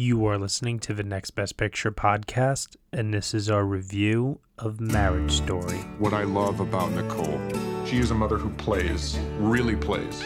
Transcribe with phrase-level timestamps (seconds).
[0.00, 4.80] You are listening to the Next Best Picture podcast, and this is our review of
[4.80, 5.78] Marriage Story.
[5.98, 7.40] What I love about Nicole,
[7.84, 10.22] she is a mother who plays, really plays.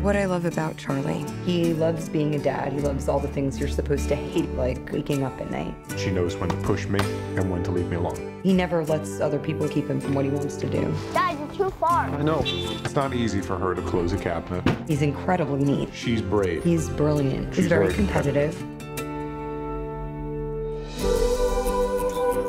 [0.00, 2.72] What I love about Charlie, he loves being a dad.
[2.72, 5.74] He loves all the things you're supposed to hate, like waking up at night.
[5.98, 7.00] She knows when to push me
[7.36, 8.40] and when to leave me alone.
[8.42, 10.90] He never lets other people keep him from what he wants to do.
[11.12, 12.06] Dad, you're too far.
[12.06, 12.42] I know.
[12.44, 14.76] It's not easy for her to close a cabinet.
[14.88, 15.88] He's incredibly neat.
[15.94, 16.64] She's brave.
[16.64, 17.48] He's brilliant.
[17.48, 18.54] He's She's very very competitive.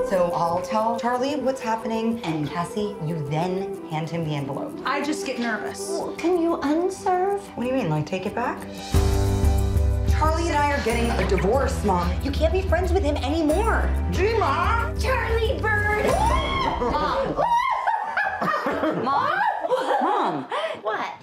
[0.09, 4.79] So I'll tell Charlie what's happening, and Cassie, you then hand him the envelope.
[4.85, 5.99] I just get nervous.
[6.17, 7.41] Can you unserve?
[7.57, 8.61] What do you mean, like take it back?
[10.09, 12.09] Charlie and I are getting a divorce, Mom.
[12.23, 13.89] You can't be friends with him anymore.
[14.11, 15.01] Gma!
[15.01, 16.05] Charlie Bird!
[16.79, 17.35] Mom!
[18.65, 19.39] Mom!
[20.01, 20.43] Mom!
[20.81, 21.13] What?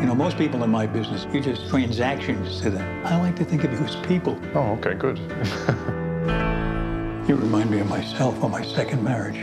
[0.00, 3.06] You know, most people in my business, you're just transactions to them.
[3.06, 4.38] I like to think of you as people.
[4.54, 5.18] Oh, okay, good.
[7.28, 9.36] You remind me of myself on my second marriage.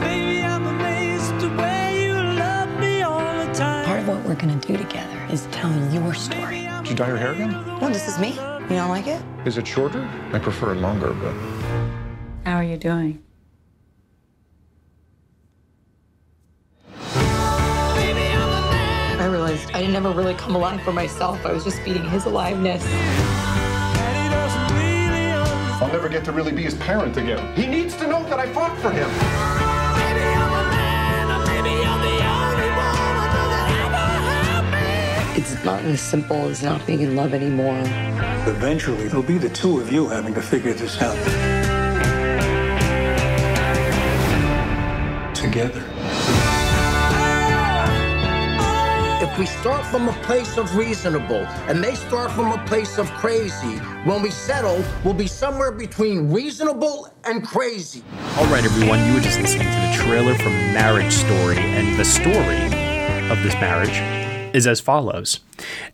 [0.00, 3.84] Baby, I'm amazed the way you love me all the time.
[3.84, 6.62] Part of what we're gonna do together is tell your story.
[6.78, 7.50] Did you dye your hair again?
[7.80, 8.30] No, this is me.
[8.30, 9.22] You don't like it?
[9.44, 10.08] Is it shorter?
[10.32, 11.34] I prefer it longer, but
[12.44, 13.22] How are you doing?
[19.18, 21.44] I realized I didn't ever really come alive for myself.
[21.44, 22.84] I was just feeding his aliveness.
[22.86, 25.82] And he doesn't really understand.
[25.82, 27.52] I'll never get to really be his parent again.
[27.56, 29.08] He needs to know that I fought for him.
[29.10, 35.40] Maybe I'm a man, or maybe you're the only woman that ever had me.
[35.40, 37.80] It's not as simple as not being in love anymore.
[38.46, 41.18] Eventually, it'll be the two of you having to figure this out.
[45.34, 45.97] Together.
[49.38, 53.76] We start from a place of reasonable and they start from a place of crazy,
[54.04, 58.02] when we settle, we'll be somewhere between reasonable and crazy.
[58.36, 62.04] All right, everyone, you were just listening to the trailer from Marriage Story, and the
[62.04, 62.64] story
[63.30, 63.96] of this marriage
[64.54, 65.40] is as follows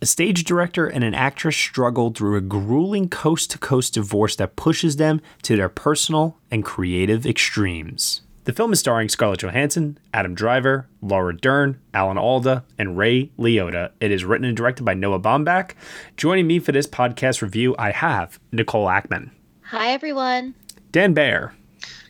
[0.01, 4.57] A stage director and an actress struggle through a grueling coast to coast divorce that
[4.57, 8.23] pushes them to their personal and creative extremes.
[8.45, 13.93] The film is starring Scarlett Johansson, Adam Driver, Laura Dern, Alan Alda, and Ray Liotta.
[14.01, 15.73] It is written and directed by Noah Baumbach.
[16.19, 19.31] Joining me for this podcast review, I have Nicole Ackman,
[19.69, 20.55] Hi, everyone.
[20.93, 21.55] Dan Bayer,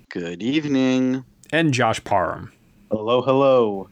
[0.08, 1.24] Good evening.
[1.52, 2.52] and Josh Parham.
[2.96, 3.88] Hello, hello.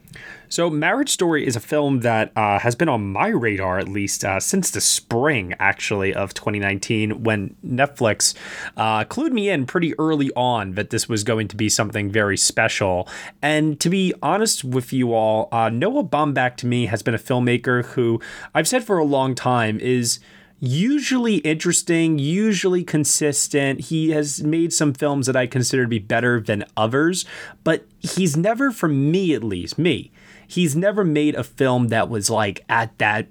[0.47, 4.23] So, Marriage Story is a film that uh, has been on my radar at least
[4.23, 8.33] uh, since the spring, actually, of 2019, when Netflix
[8.77, 12.37] uh, clued me in pretty early on that this was going to be something very
[12.37, 13.09] special.
[13.41, 17.19] And to be honest with you all, uh, Noah Baumbach to me has been a
[17.19, 18.21] filmmaker who
[18.55, 20.19] I've said for a long time is
[20.63, 23.81] usually interesting, usually consistent.
[23.81, 27.25] He has made some films that I consider to be better than others,
[27.65, 30.13] but he's never, for me at least, me,
[30.47, 33.27] he's never made a film that was like at that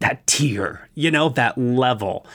[0.00, 2.26] that tier, you know, that level.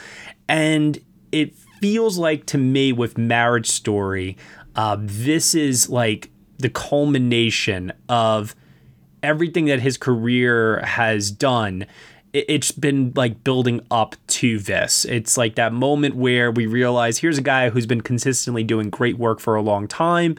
[0.48, 0.98] And
[1.30, 4.36] it feels like to me with Marriage Story,
[4.74, 8.56] uh, this is like the culmination of
[9.22, 11.86] everything that his career has done
[12.48, 15.04] it's been like building up to this.
[15.06, 19.18] It's like that moment where we realize here's a guy who's been consistently doing great
[19.18, 20.36] work for a long time,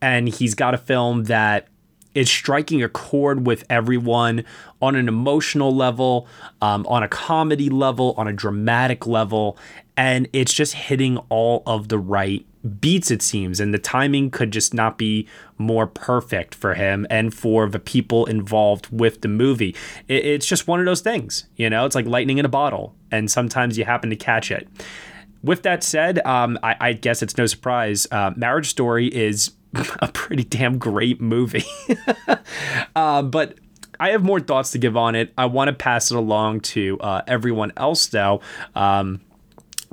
[0.00, 1.68] and he's got a film that
[2.14, 4.44] is striking a chord with everyone
[4.80, 6.26] on an emotional level,
[6.62, 9.58] um, on a comedy level, on a dramatic level,
[9.96, 13.60] and it's just hitting all of the right beats, it seems.
[13.60, 15.26] And the timing could just not be
[15.58, 19.74] more perfect for him and for the people involved with the movie.
[20.08, 22.94] It- it's just one of those things, you know, it's like lightning in a bottle,
[23.10, 24.68] and sometimes you happen to catch it.
[25.42, 28.06] With that said, um, I, I guess it's no surprise.
[28.10, 29.52] Uh, Marriage Story is
[30.00, 31.64] a pretty damn great movie.
[32.96, 33.54] uh, but
[34.00, 35.32] I have more thoughts to give on it.
[35.38, 38.40] I want to pass it along to uh, everyone else, though.
[38.74, 39.20] Um,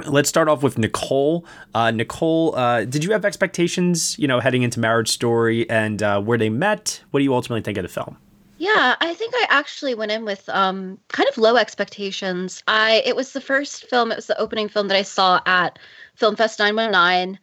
[0.06, 1.46] let's start off with Nicole.
[1.74, 6.22] Uh, Nicole, uh, did you have expectations, you know, heading into Marriage Story and uh,
[6.22, 7.02] where they met?
[7.12, 8.18] What do you ultimately think of the film?
[8.58, 12.64] Yeah, I think I actually went in with um, kind of low expectations.
[12.68, 15.80] I it was the first film, it was the opening film that I saw at
[16.16, 17.40] Film Fest 919.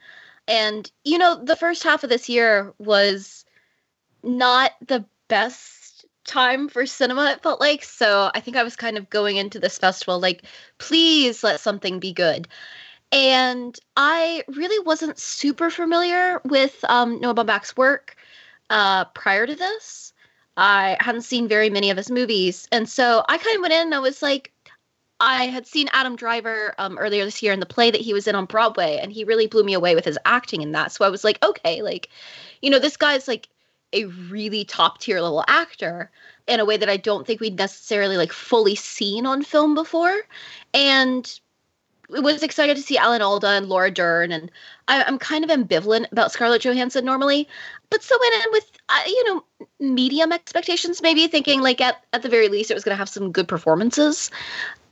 [0.48, 3.44] And you know, the first half of this year was
[4.22, 5.79] not the best
[6.24, 7.84] time for cinema it felt like.
[7.84, 10.42] So I think I was kind of going into this festival like
[10.78, 12.48] please let something be good.
[13.12, 18.16] And I really wasn't super familiar with um, Noah Baumbach's work
[18.70, 20.12] uh, prior to this.
[20.56, 22.68] I hadn't seen very many of his movies.
[22.70, 24.52] And so I kind of went in and I was like,
[25.20, 28.26] I had seen Adam Driver um, earlier this year in the play that he was
[28.26, 30.92] in on Broadway, and he really blew me away with his acting in that.
[30.92, 32.08] So I was like, okay, like,
[32.62, 33.48] you know, this guy's like
[33.92, 36.10] a really top tier level actor
[36.46, 40.14] in a way that I don't think we'd necessarily like fully seen on film before.
[40.74, 41.40] And
[42.14, 44.50] it was excited to see Alan Alda and Laura Dern, and
[44.88, 47.48] I, am kind of ambivalent about Scarlett Johansson normally,
[47.88, 49.44] but so went in with uh, you know
[49.78, 53.08] medium expectations, maybe thinking like at at the very least it was going to have
[53.08, 54.30] some good performances,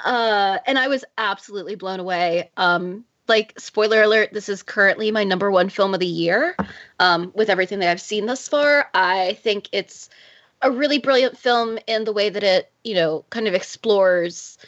[0.05, 2.51] uh, and I was absolutely blown away.
[2.57, 6.57] Um, like spoiler alert, this is currently my number one film of the year.
[6.99, 10.09] Um, with everything that I've seen thus far, I think it's
[10.63, 14.59] a really brilliant film in the way that it you know kind of explores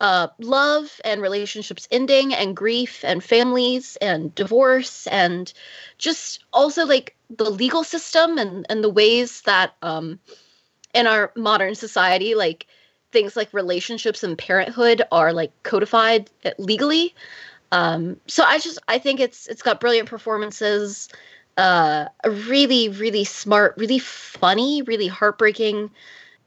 [0.00, 5.52] uh, love and relationships ending and grief and families and divorce and
[5.98, 10.18] just also like the legal system and, and the ways that um,
[10.94, 12.66] in our modern society like
[13.12, 17.14] things like relationships and parenthood are like codified legally
[17.72, 21.08] um, so i just i think it's it's got brilliant performances
[21.56, 25.90] uh, a really really smart really funny really heartbreaking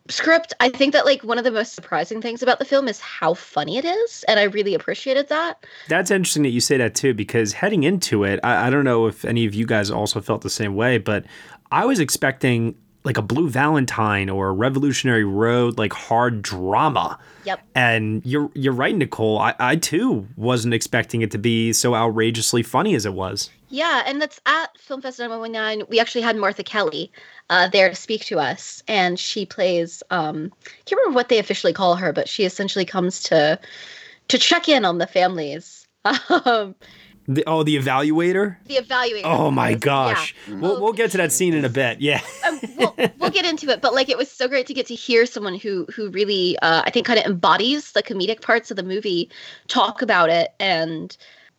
[0.09, 0.53] script.
[0.59, 3.33] I think that like one of the most surprising things about the film is how
[3.33, 5.65] funny it is and i really appreciated that.
[5.87, 9.07] That's interesting that you say that too because heading into it I, I, don't know
[9.07, 11.25] if any of you guys also felt the same way but
[11.71, 17.61] i was expecting like a blue valentine or a revolutionary road like hard drama yep
[17.75, 22.63] and you're you're right nicole I, I too wasn't expecting it to be so outrageously
[22.63, 25.87] funny as it was yeah, and that's at Film Fest 919.
[25.89, 27.11] We actually had Martha Kelly
[27.49, 30.03] uh, there to speak to us, and she plays.
[30.11, 33.59] Um, I can't remember what they officially call her, but she essentially comes to
[34.27, 35.87] to check in on the families.
[36.29, 36.75] Um,
[37.27, 38.57] the, oh, the evaluator.
[38.65, 39.21] The evaluator.
[39.23, 40.55] Oh my gosh, yeah.
[40.55, 42.01] we'll we'll get to that scene in a bit.
[42.01, 44.87] Yeah, um, we'll, we'll get into it, but like it was so great to get
[44.87, 48.71] to hear someone who who really uh, I think kind of embodies the comedic parts
[48.71, 49.29] of the movie
[49.67, 51.15] talk about it and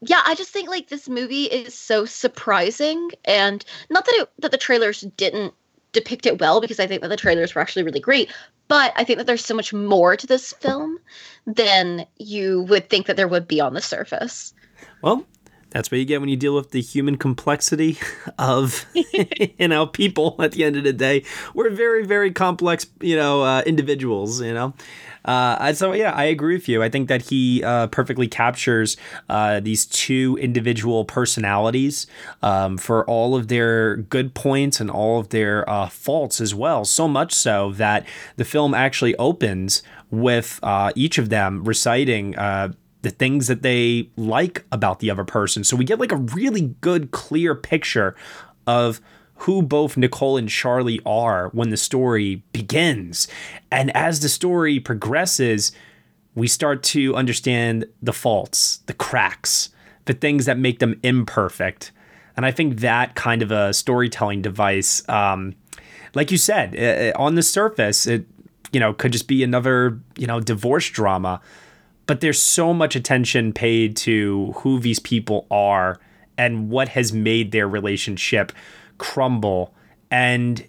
[0.06, 4.50] yeah, I just think like this movie is so surprising, and not that it that
[4.50, 5.54] the trailers didn't
[5.92, 8.30] depict it well, because I think that the trailers were actually really great.
[8.68, 10.98] But I think that there's so much more to this film
[11.46, 14.54] than you would think that there would be on the surface.
[15.02, 15.24] Well,
[15.74, 17.98] that's what you get when you deal with the human complexity
[18.38, 21.22] of you know people at the end of the day
[21.52, 24.72] we're very very complex you know uh, individuals you know
[25.24, 26.82] uh, so yeah, I agree with you.
[26.82, 28.96] I think that he uh, perfectly captures
[29.28, 32.06] uh, these two individual personalities
[32.42, 36.84] um, for all of their good points and all of their uh, faults as well.
[36.84, 38.06] So much so that
[38.36, 42.34] the film actually opens with uh, each of them reciting
[43.04, 45.62] the things that they like about the other person.
[45.62, 48.16] So we get like a really good, clear picture
[48.66, 49.00] of
[49.36, 53.28] who both Nicole and Charlie are when the story begins.
[53.70, 55.70] And as the story progresses,
[56.34, 59.68] we start to understand the faults, the cracks,
[60.06, 61.92] the things that make them imperfect.
[62.36, 65.54] And I think that kind of a storytelling device, um,
[66.14, 68.26] like you said, uh, on the surface, it
[68.72, 71.40] you know could just be another you know divorce drama,
[72.06, 75.98] but there's so much attention paid to who these people are
[76.36, 78.52] and what has made their relationship
[78.98, 79.74] crumble.
[80.10, 80.66] And,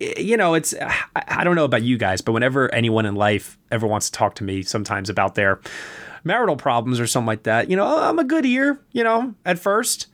[0.00, 0.74] you know, it's,
[1.14, 4.34] I don't know about you guys, but whenever anyone in life ever wants to talk
[4.36, 5.60] to me sometimes about their
[6.24, 9.34] marital problems or something like that, you know, oh, I'm a good ear, you know,
[9.44, 10.08] at first.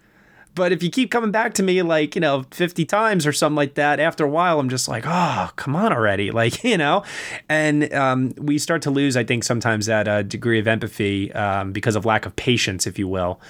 [0.55, 3.57] But if you keep coming back to me like, you know, 50 times or something
[3.57, 6.31] like that, after a while, I'm just like, oh, come on already.
[6.41, 7.05] Like, you know,
[7.51, 11.73] and um, we start to lose, I think, sometimes that uh, degree of empathy um,
[11.73, 13.41] because of lack of patience, if you will.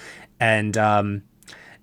[0.40, 1.22] And um,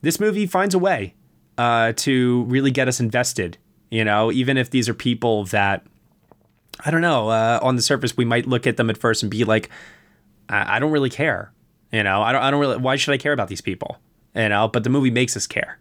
[0.02, 1.14] this movie finds a way
[1.58, 3.58] uh, to really get us invested.
[3.90, 5.86] You know, even if these are people that
[6.84, 9.32] I don't know, uh, on the surface we might look at them at first and
[9.32, 9.70] be like,
[10.50, 11.52] I, I don't really care.
[11.92, 12.78] You know, I don't, I don't really.
[12.78, 13.98] Why should I care about these people?
[14.38, 15.80] You know, but the movie makes us care.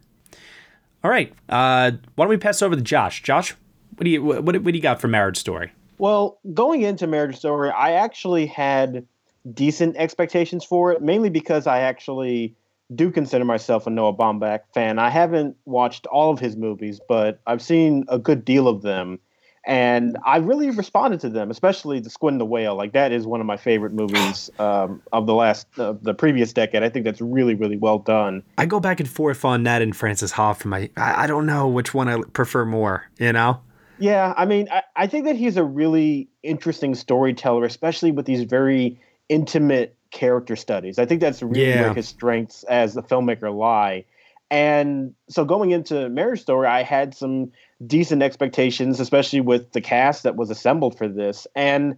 [1.03, 3.21] All right, uh, why don't we pass over to Josh?
[3.21, 3.55] Josh,
[3.95, 5.71] what do you what, what do you got for Marriage Story?
[5.99, 9.05] Well, going into Marriage Story, I actually had
[9.53, 12.55] decent expectations for it, mainly because I actually
[12.95, 14.97] do consider myself a Noah Baumbach fan.
[14.99, 19.19] I haven't watched all of his movies, but I've seen a good deal of them.
[19.67, 22.75] And I really responded to them, especially The Squid and the Whale.
[22.75, 26.53] Like that is one of my favorite movies um, of the last, uh, the previous
[26.53, 26.83] decade.
[26.83, 28.43] I think that's really, really well done.
[28.57, 30.55] I go back and forth on that and Frances Ha.
[30.71, 33.05] I, I don't know which one I prefer more.
[33.19, 33.59] You know.
[33.99, 38.43] Yeah, I mean, I, I think that he's a really interesting storyteller, especially with these
[38.43, 38.97] very
[39.27, 40.97] intimate character studies.
[40.97, 41.81] I think that's really yeah.
[41.81, 44.05] where his strengths as a filmmaker lie.
[44.49, 47.51] And so going into Marriage Story, I had some
[47.85, 51.47] decent expectations, especially with the cast that was assembled for this.
[51.55, 51.97] And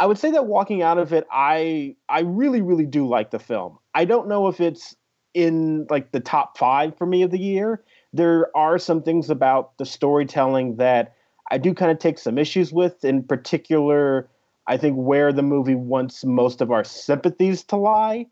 [0.00, 3.38] I would say that walking out of it, I I really really do like the
[3.38, 3.78] film.
[3.94, 4.96] I don't know if it's
[5.34, 7.82] in like the top five for me of the year.
[8.12, 11.14] There are some things about the storytelling that
[11.50, 13.04] I do kind of take some issues with.
[13.04, 14.28] In particular,
[14.66, 18.26] I think where the movie wants most of our sympathies to lie.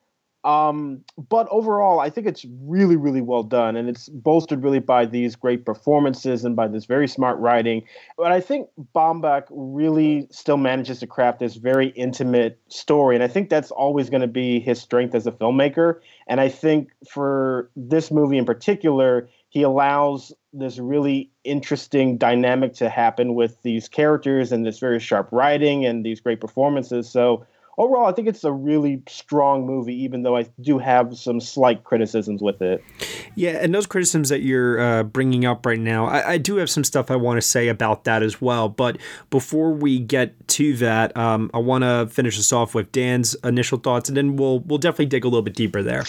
[0.44, 5.06] Um, but overall, I think it's really, really well done, and it's bolstered really by
[5.06, 7.82] these great performances and by this very smart writing.
[8.16, 13.28] But I think Baumbach really still manages to craft this very intimate story, and I
[13.28, 16.00] think that's always going to be his strength as a filmmaker.
[16.26, 22.88] And I think for this movie in particular, he allows this really interesting dynamic to
[22.88, 27.08] happen with these characters and this very sharp writing and these great performances.
[27.08, 27.46] So
[27.78, 31.84] overall, I think it's a really strong movie, even though I do have some slight
[31.84, 32.84] criticisms with it.
[33.34, 36.68] Yeah, and those criticisms that you're uh, bringing up right now, I, I, do have
[36.68, 38.68] some stuff I want to say about that as well.
[38.68, 38.98] But
[39.30, 43.78] before we get to that, um, I want to finish this off with Dan's initial
[43.78, 46.04] thoughts, and then we'll we'll definitely dig a little bit deeper there.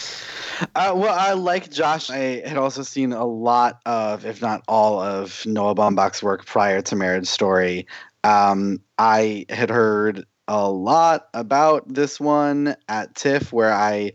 [0.76, 2.10] Uh, well, I like Josh.
[2.10, 6.82] I had also seen a lot of, if not all, of Noah Baumbach's work prior
[6.82, 7.88] to Marriage Story.
[8.24, 14.14] Um, I had heard a lot about this one at TIFF, where I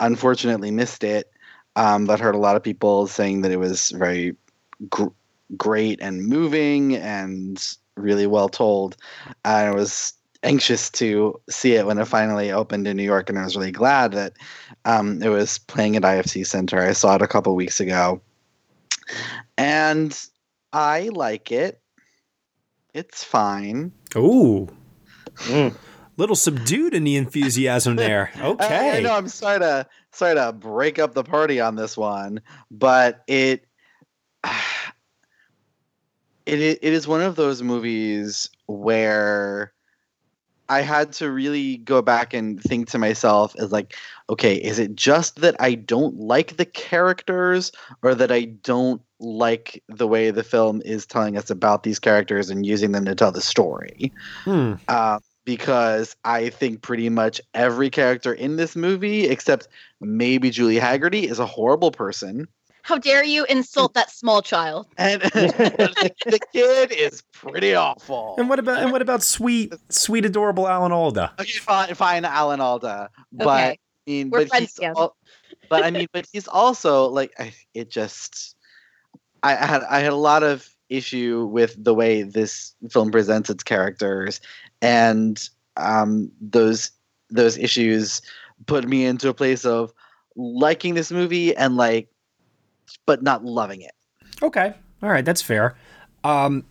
[0.00, 1.30] unfortunately missed it,
[1.76, 4.36] um, but heard a lot of people saying that it was very
[4.90, 5.06] gr-
[5.56, 8.96] great and moving and really well told.
[9.44, 13.44] I was anxious to see it when it finally opened in New York, and I
[13.44, 14.34] was really glad that
[14.84, 16.80] um, it was playing at IFC Center.
[16.80, 18.20] I saw it a couple weeks ago,
[19.56, 20.18] and
[20.72, 21.80] I like it.
[22.94, 23.92] It's fine.
[24.16, 24.68] Ooh.
[25.46, 25.74] Mm.
[26.16, 28.30] Little subdued in the enthusiasm there.
[28.38, 28.90] Okay.
[28.90, 32.40] I, I know I'm sorry to sorry to break up the party on this one,
[32.70, 33.64] but it
[36.46, 39.72] it it is one of those movies where
[40.68, 43.96] I had to really go back and think to myself as like,
[44.28, 49.82] okay, is it just that I don't like the characters or that I don't like
[49.88, 53.32] the way the film is telling us about these characters and using them to tell
[53.32, 54.12] the story?
[54.44, 54.74] Hmm.
[54.88, 59.66] Uh, because I think pretty much every character in this movie, except
[59.98, 62.46] maybe Julie Hagerty, is a horrible person.
[62.82, 64.88] How dare you insult that small child?
[64.98, 68.34] And the kid is pretty awful.
[68.36, 71.32] And what about and what about sweet, sweet, adorable Alan Alda?
[71.40, 73.08] Okay, fine, fine, Alan Alda.
[73.32, 73.70] But Okay.
[73.70, 74.94] I mean, We're but friends he's again.
[74.98, 75.16] al-
[75.70, 78.54] but I mean, but he's also like I- it just.
[79.42, 83.50] I, I had I had a lot of issue with the way this film presents
[83.50, 84.40] its characters,
[84.82, 86.90] and um, those
[87.30, 88.22] those issues
[88.66, 89.92] put me into a place of
[90.36, 92.08] liking this movie and like,
[93.06, 93.92] but not loving it.
[94.42, 94.74] Okay.
[95.02, 95.76] All right, that's fair.
[96.24, 96.64] Um,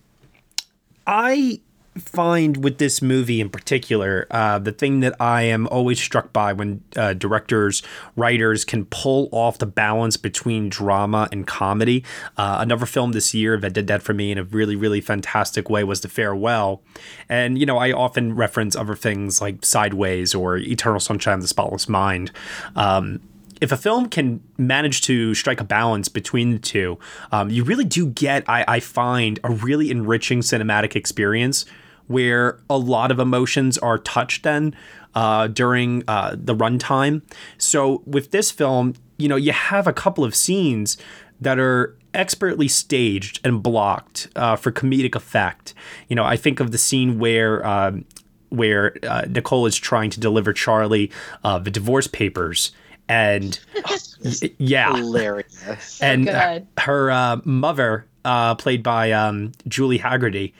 [1.06, 1.60] I
[1.98, 6.52] find with this movie in particular, uh, the thing that I am always struck by
[6.52, 7.82] when uh, directors,
[8.16, 12.04] writers can pull off the balance between drama and comedy.
[12.36, 15.68] Uh, another film this year that did that for me in a really, really fantastic
[15.68, 16.82] way was The Farewell.
[17.28, 21.48] And, you know, I often reference other things like Sideways or Eternal Sunshine of the
[21.48, 22.30] Spotless Mind.
[22.76, 23.20] Um,
[23.60, 26.98] if a film can manage to strike a balance between the two,
[27.32, 31.64] um, you really do get, I, I find, a really enriching cinematic experience
[32.08, 34.74] where a lot of emotions are touched then
[35.14, 37.22] uh, during uh, the runtime.
[37.56, 40.96] So with this film, you know, you have a couple of scenes
[41.40, 45.74] that are expertly staged and blocked uh, for comedic effect.
[46.08, 47.64] You know, I think of the scene where.
[47.66, 48.04] Um,
[48.50, 51.10] where uh, Nicole is trying to deliver Charlie
[51.44, 52.72] uh, the divorce papers,
[53.06, 53.60] and
[54.58, 56.00] yeah, Hilarious.
[56.00, 56.34] and good.
[56.34, 60.54] uh, her uh, mother, uh, played by um, Julie Hagerty,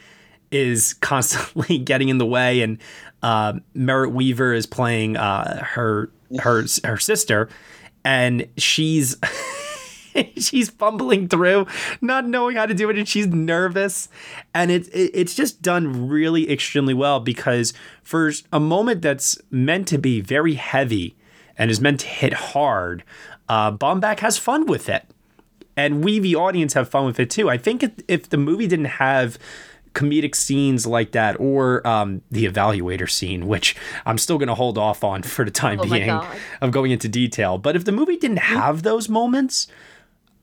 [0.51, 2.79] is constantly getting in the way, and
[3.23, 7.49] uh, Merritt Wever is playing uh, her her her sister,
[8.05, 9.17] and she's.
[10.37, 11.65] she's fumbling through,
[12.01, 14.09] not knowing how to do it, and she's nervous.
[14.53, 19.87] And it's it, it's just done really extremely well because for a moment that's meant
[19.89, 21.17] to be very heavy
[21.57, 23.05] and is meant to hit hard,
[23.49, 23.77] uh,
[24.19, 25.05] has fun with it
[25.79, 27.49] and we the audience have fun with it too.
[27.49, 29.39] I think if, if the movie didn't have
[29.95, 33.77] comedic scenes like that or um, the evaluator scene, which
[34.07, 36.11] I'm still going to hold off on for the time Oh being
[36.61, 39.69] of going into detail, but if the movie didn't have those moments,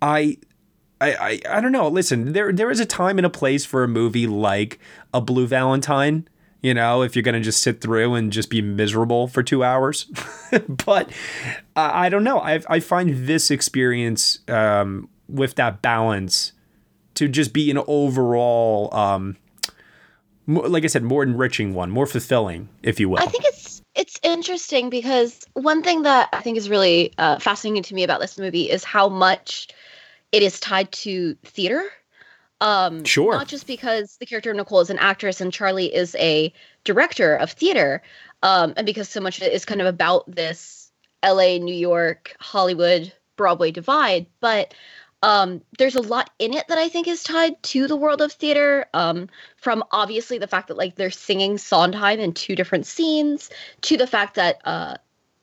[0.02, 0.38] I.
[1.02, 1.90] I, I, I don't know.
[1.90, 4.80] Listen, there there is a time and a place for a movie like
[5.14, 6.26] a Blue Valentine.
[6.62, 10.06] You know, if you're gonna just sit through and just be miserable for two hours,
[10.86, 11.10] but
[11.76, 12.40] uh, I don't know.
[12.40, 16.54] I I find this experience um, with that balance
[17.16, 19.38] to just be an overall um,
[20.48, 23.20] more, like I said, more enriching one, more fulfilling, if you will.
[23.20, 27.84] I think it's it's interesting because one thing that I think is really uh, fascinating
[27.84, 29.70] to me about this movie is how much
[30.32, 31.84] it is tied to theater.
[32.62, 33.34] Um, Sure.
[33.34, 36.54] Not just because the character of Nicole is an actress and Charlie is a
[36.84, 38.02] director of theater,
[38.44, 40.92] um, and because so much of it is kind of about this
[41.24, 44.74] L.A., New York, Hollywood, Broadway divide, but
[45.26, 48.32] um, there's a lot in it that I think is tied to the world of
[48.32, 48.86] theater.
[48.94, 49.28] Um,
[49.58, 53.50] from obviously the fact that like they're singing Sondheim in two different scenes,
[53.82, 54.98] to the fact that uh,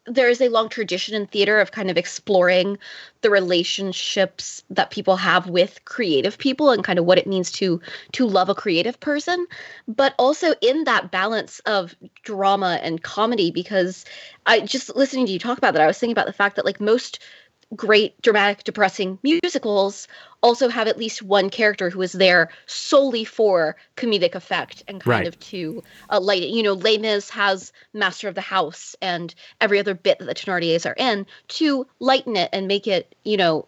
[0.06, 2.78] there is a long tradition in theater of kind of exploring
[3.22, 7.80] the relationships that people have with creative people and kind of what it means to
[8.10, 9.46] to love a creative person
[9.86, 14.04] but also in that balance of drama and comedy because
[14.46, 16.64] i just listening to you talk about that i was thinking about the fact that
[16.64, 17.20] like most
[17.74, 20.06] great dramatic depressing musicals
[20.42, 25.20] also have at least one character who is there solely for comedic effect and kind
[25.20, 25.26] Right.
[25.28, 26.50] of to uh, light it.
[26.50, 30.34] You know, Les Mis has Master of the House and every other bit that the
[30.34, 33.66] Thenardiers are in to lighten it and make it, you know,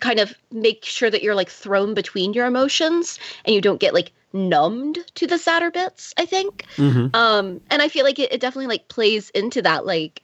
[0.00, 3.94] kind of make sure that you're like thrown between your emotions and you don't get
[3.94, 6.64] like numbed to the sadder bits, I think.
[6.76, 7.14] Mhm.
[7.14, 10.22] Um, and I feel like it, it definitely like plays into that like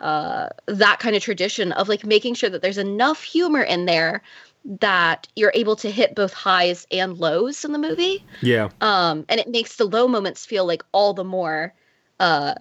[0.00, 4.22] uh that kind of tradition of like making sure that there's enough humor in there
[4.80, 8.70] that you're able to hit both highs and lows in the movie Yeah.
[8.80, 11.72] um and it makes the low moments feel like all the more
[12.18, 12.54] uh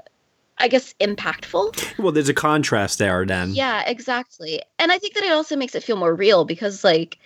[0.60, 3.50] i guess impactful Well, there's a contrast there then.
[3.54, 7.18] yeah exactly and i think that it also makes it feel more real because like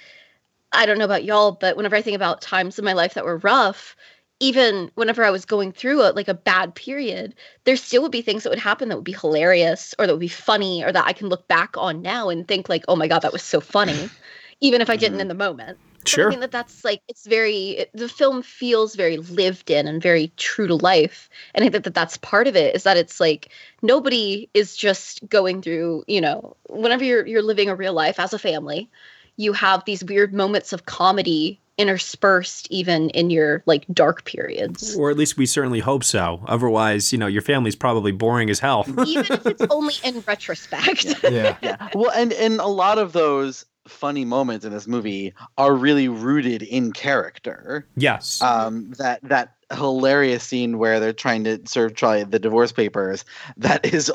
[0.72, 3.26] i don't know about y'all but whenever i think about times in my life that
[3.26, 3.96] were rough
[4.40, 8.22] even whenever i was going through a, like a bad period there still would be
[8.22, 11.06] things that would happen that would be hilarious or that would be funny or that
[11.06, 13.60] i can look back on now and think like oh my god that was so
[13.60, 14.10] funny
[14.62, 15.22] even if i didn't mm-hmm.
[15.22, 16.28] in the moment But Sure.
[16.28, 20.02] I think that that's like it's very it- the film feels very lived in and
[20.02, 23.20] very true to life, and I think that that's part of it is that it's
[23.20, 23.50] like
[23.82, 28.34] nobody is just going through you know whenever you're you're living a real life as
[28.34, 28.90] a family,
[29.36, 34.96] you have these weird moments of comedy interspersed even in your like dark periods.
[34.96, 36.44] Or at least we certainly hope so.
[36.48, 38.86] Otherwise, you know, your family's probably boring as hell.
[39.06, 41.06] even if it's only in retrospect.
[41.24, 41.58] yeah.
[41.62, 41.90] yeah.
[41.94, 46.62] Well, and and a lot of those funny moments in this movie are really rooted
[46.64, 47.88] in character.
[47.96, 48.42] Yes.
[48.42, 53.26] Um, that that hilarious scene where they're trying to serve Charlie the divorce papers
[53.58, 54.12] that is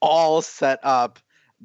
[0.00, 1.18] all set up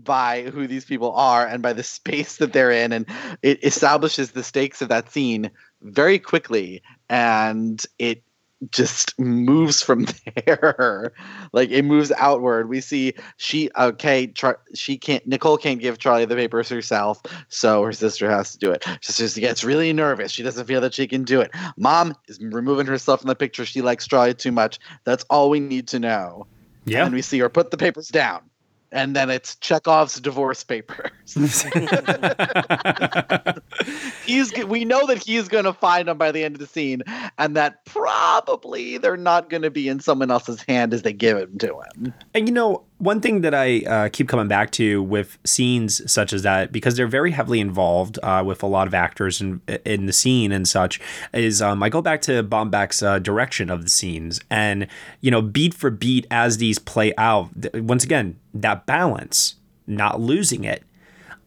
[0.04, 3.06] by who these people are and by the space that they're in and
[3.42, 5.50] it establishes the stakes of that scene
[5.82, 8.24] very quickly and it
[8.72, 10.06] just moves from
[10.46, 11.14] there.
[11.54, 12.68] Like it moves outward.
[12.70, 17.84] We see she okay Char- she can't nicole can't give charlie the papers herself so
[17.84, 18.86] her sister has to do it.
[19.02, 20.32] She sister gets really nervous.
[20.32, 21.52] She doesn't feel that she can do it.
[21.78, 23.66] Mom is removing herself from the picture.
[23.66, 24.80] She likes charlie too much.
[25.06, 26.46] That's all we need to know.
[26.86, 27.06] Yeah.
[27.06, 28.49] and we see her put the papers down
[28.92, 31.12] and then it's chekhov's divorce papers.
[34.26, 37.04] He's we know that he's going to find them by the end of the scene
[37.38, 41.38] and that probably they're not going to be in someone else's hand as they give
[41.38, 42.14] them to him.
[42.34, 46.34] And you know, one thing that I uh, keep coming back to with scenes such
[46.34, 50.06] as that, because they're very heavily involved uh, with a lot of actors in, in
[50.06, 51.00] the scene and such,
[51.34, 54.42] is um, I go back to Baumbach's uh, direction of the scenes.
[54.50, 54.88] And,
[55.22, 59.56] you know, beat for beat as these play out, th- once again, that balance,
[59.88, 60.84] not losing it.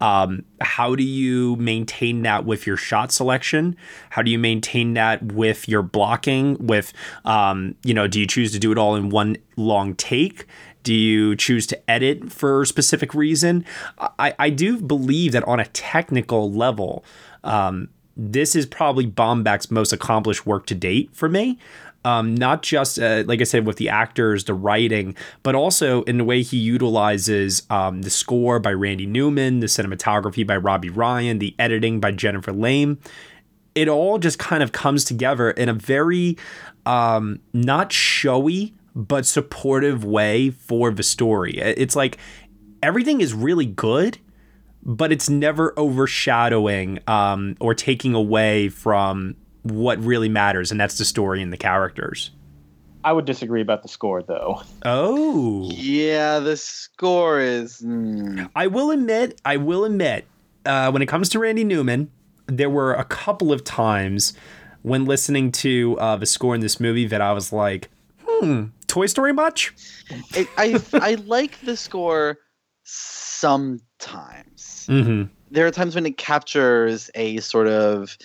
[0.00, 3.76] Um, how do you maintain that with your shot selection?
[4.10, 6.56] How do you maintain that with your blocking?
[6.58, 6.92] With,
[7.24, 10.46] um, you know, do you choose to do it all in one long take?
[10.82, 13.64] Do you choose to edit for a specific reason?
[14.18, 17.04] I, I do believe that on a technical level,
[17.44, 21.58] um, this is probably Baumbach's most accomplished work to date for me.
[22.04, 25.14] Um, not just uh, like I said with the actors, the writing,
[25.44, 30.44] but also in the way he utilizes um, the score by Randy Newman, the cinematography
[30.44, 32.98] by Robbie Ryan, the editing by Jennifer Lame.
[33.76, 36.36] It all just kind of comes together in a very
[36.84, 41.58] um, not showy but supportive way for the story.
[41.58, 42.18] It's like
[42.82, 44.18] everything is really good,
[44.82, 51.04] but it's never overshadowing um, or taking away from what really matters, and that's the
[51.04, 52.30] story and the characters.
[53.04, 54.62] I would disagree about the score, though.
[54.84, 58.48] Oh, yeah the score is mm.
[58.54, 60.26] I will admit, I will admit,
[60.64, 62.10] uh, when it comes to Randy Newman,
[62.46, 64.34] there were a couple of times
[64.82, 67.90] when listening to uh, the score in this movie that I was like,
[68.24, 69.74] hmm, Toy Story much?
[70.34, 72.38] it, i i like the score
[72.84, 75.32] sometimes Mm-hmm.
[75.50, 78.18] there are times when it captures a sort of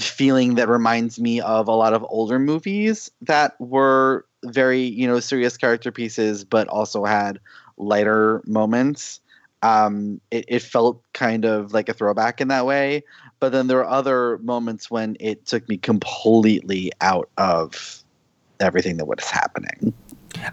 [0.00, 5.20] feeling that reminds me of a lot of older movies that were very, you know,
[5.20, 7.38] serious character pieces, but also had
[7.76, 9.20] lighter moments.
[9.62, 13.04] Um, it, it felt kind of like a throwback in that way.
[13.38, 18.02] But then there are other moments when it took me completely out of
[18.60, 19.92] everything that was happening.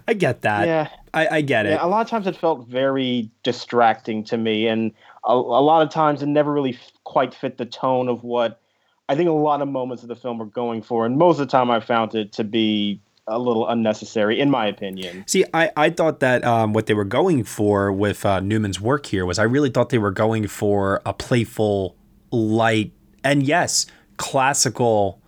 [0.07, 0.67] I get that.
[0.67, 0.89] Yeah.
[1.13, 1.71] I, I get it.
[1.71, 4.91] Yeah, a lot of times it felt very distracting to me, and
[5.25, 8.61] a, a lot of times it never really f- quite fit the tone of what
[9.07, 11.05] I think a lot of moments of the film were going for.
[11.05, 14.67] And most of the time, I found it to be a little unnecessary, in my
[14.67, 15.23] opinion.
[15.27, 19.07] See, I, I thought that um, what they were going for with uh, Newman's work
[19.07, 21.95] here was I really thought they were going for a playful,
[22.31, 23.85] light, and yes,
[24.17, 25.21] classical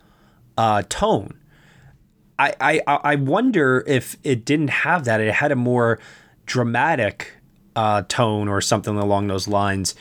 [0.56, 1.37] uh, tone.
[2.38, 5.20] I, I I wonder if it didn't have that.
[5.20, 5.98] It had a more
[6.46, 7.32] dramatic
[7.74, 9.94] uh, tone or something along those lines.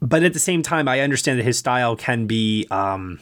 [0.00, 2.66] But at the same time, I understand that his style can be.
[2.70, 3.20] Um,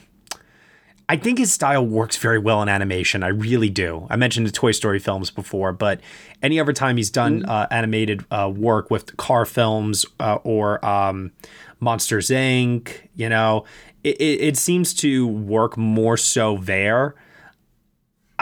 [1.09, 3.23] I think his style works very well in animation.
[3.23, 4.07] I really do.
[4.09, 6.01] I mentioned the Toy Story films before, but
[6.43, 11.33] any other time he's done uh, animated uh, work with car films uh, or um,
[11.81, 13.65] Monsters Inc., you know,
[14.03, 17.15] it, it, it seems to work more so there.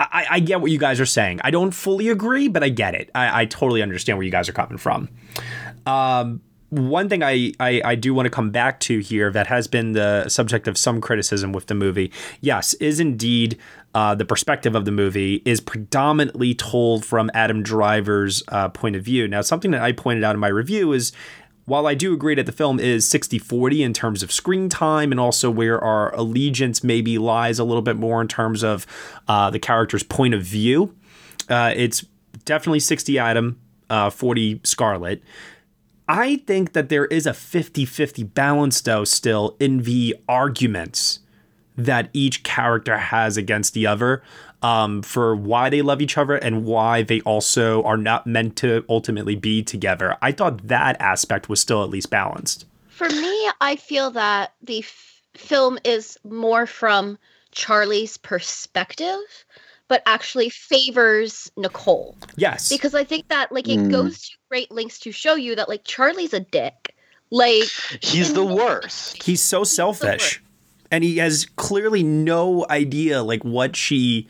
[0.00, 1.40] I, I get what you guys are saying.
[1.44, 3.10] I don't fully agree, but I get it.
[3.14, 5.10] I, I totally understand where you guys are coming from.
[5.84, 9.66] Um, one thing I, I, I do want to come back to here that has
[9.66, 13.58] been the subject of some criticism with the movie, yes, is indeed
[13.92, 19.02] uh, the perspective of the movie is predominantly told from Adam Driver's uh, point of
[19.02, 19.26] view.
[19.26, 21.12] Now, something that I pointed out in my review is
[21.70, 25.12] while I do agree that the film is 60 40 in terms of screen time
[25.12, 28.88] and also where our allegiance maybe lies a little bit more in terms of
[29.28, 30.96] uh, the character's point of view,
[31.48, 32.04] uh, it's
[32.44, 35.22] definitely 60 Adam, uh, 40 Scarlett.
[36.08, 41.20] I think that there is a 50 50 balance, though, still in the arguments
[41.76, 44.24] that each character has against the other
[44.62, 48.84] um, for why they love each other and why they also are not meant to
[48.88, 50.16] ultimately be together.
[50.20, 52.66] I thought that aspect was still at least balanced.
[52.88, 57.16] For me, I feel that the f- film is more from
[57.52, 59.18] Charlie's perspective,
[59.88, 62.16] but actually favors Nicole.
[62.36, 62.68] Yes.
[62.68, 63.90] Because I think that like it Mm.
[63.90, 66.94] goes to great lengths to show you that like Charlie's a dick.
[67.30, 67.64] Like
[68.02, 69.22] He's the worst.
[69.22, 70.42] He's so selfish.
[70.90, 74.28] And he has clearly no idea like what she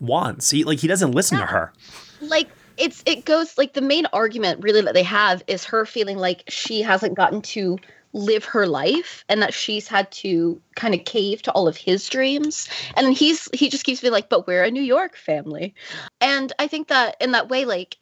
[0.00, 0.50] wants.
[0.50, 1.72] He like he doesn't listen to her.
[2.20, 6.18] like it's it goes like the main argument really that they have is her feeling
[6.18, 7.78] like she hasn't gotten to
[8.12, 12.08] live her life and that she's had to kind of cave to all of his
[12.08, 15.74] dreams and he's he just keeps being like but we're a new york family
[16.20, 17.96] and i think that in that way like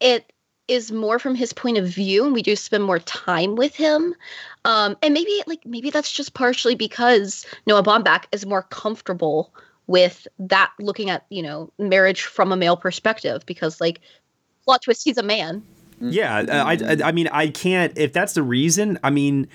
[0.00, 0.32] it
[0.68, 4.14] is more from his point of view and we do spend more time with him
[4.64, 9.52] um and maybe like maybe that's just partially because noah baumbach is more comfortable
[9.88, 14.00] with that looking at you know marriage from a male perspective because like
[14.64, 15.62] plot twist he's a man
[16.00, 19.00] Yeah, uh, I, I I mean I can't if that's the reason.
[19.02, 19.48] I mean,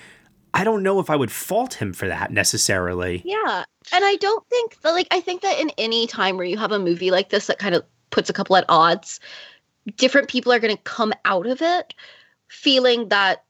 [0.52, 3.22] I don't know if I would fault him for that necessarily.
[3.24, 6.56] yeah and i don't think that like i think that in any time where you
[6.56, 9.20] have a movie like this that kind of puts a couple at odds
[9.96, 11.94] different people are going to come out of it
[12.48, 13.44] feeling that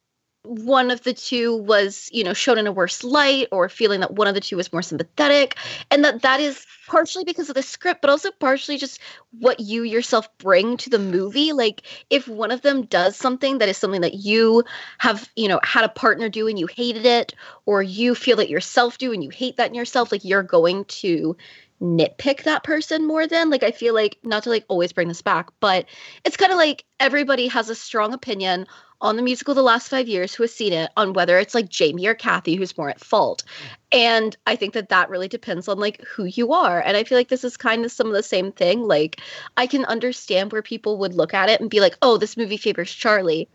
[0.45, 4.13] one of the two was you know shown in a worse light or feeling that
[4.13, 5.57] one of the two was more sympathetic
[5.91, 9.01] and that that is partially because of the script but also partially just
[9.41, 11.53] what you yourself bring to the movie.
[11.53, 14.65] Like if one of them does something that is something that you
[14.99, 18.51] have you know had a partner do and you hated it or you feel that
[18.51, 21.37] yourself do and you hate that in yourself like you're going to
[21.81, 25.21] nitpick that person more than like i feel like not to like always bring this
[25.21, 25.85] back but
[26.25, 28.65] it's kind of like everybody has a strong opinion
[29.05, 31.69] on the musical the last five years who has seen it on whether it's like
[31.69, 33.45] jamie or kathy who's more at fault
[33.93, 37.19] and i think that that really depends on like who you are and i feel
[37.19, 39.21] like this is kind of some of the same thing like
[39.59, 42.57] i can understand where people would look at it and be like oh this movie
[42.57, 43.49] favors charlie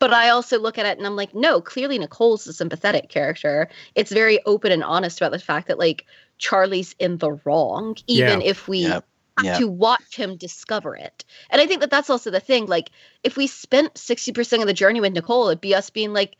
[0.00, 3.70] but I also look at it and I'm like, no, clearly Nicole's a sympathetic character.
[3.94, 6.04] It's very open and honest about the fact that like
[6.36, 8.46] Charlie's in the wrong, even Yeah.
[8.46, 9.06] if we Yep.
[9.36, 9.58] Have Yep.
[9.58, 11.24] to watch him discover it.
[11.50, 12.66] And I think that that's also the thing.
[12.66, 12.90] Like,
[13.22, 16.36] if we spent 60% of the journey with Nicole, it'd be us being like,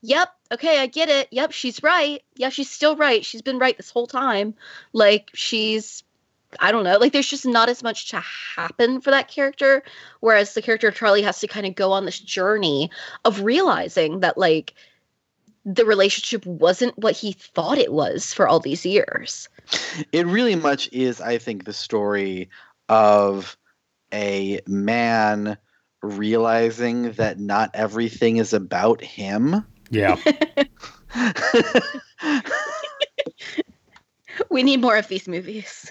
[0.00, 1.28] yep, okay, I get it.
[1.30, 2.22] Yep, she's right.
[2.36, 3.24] Yeah, she's still right.
[3.24, 4.54] She's been right this whole time.
[4.92, 6.04] Like, she's
[6.60, 6.96] I don't know.
[6.96, 8.20] Like there's just not as much to
[8.56, 9.82] happen for that character.
[10.20, 12.90] Whereas the character of Charlie has to kind of go on this journey
[13.24, 14.74] of realizing that like
[15.66, 19.48] the relationship wasn't what he thought it was for all these years.
[20.12, 22.48] It really much is, I think, the story
[22.88, 23.56] of
[24.12, 25.58] a man
[26.02, 29.64] realizing that not everything is about him.
[29.90, 30.16] Yeah.
[34.50, 35.90] We need more of these movies.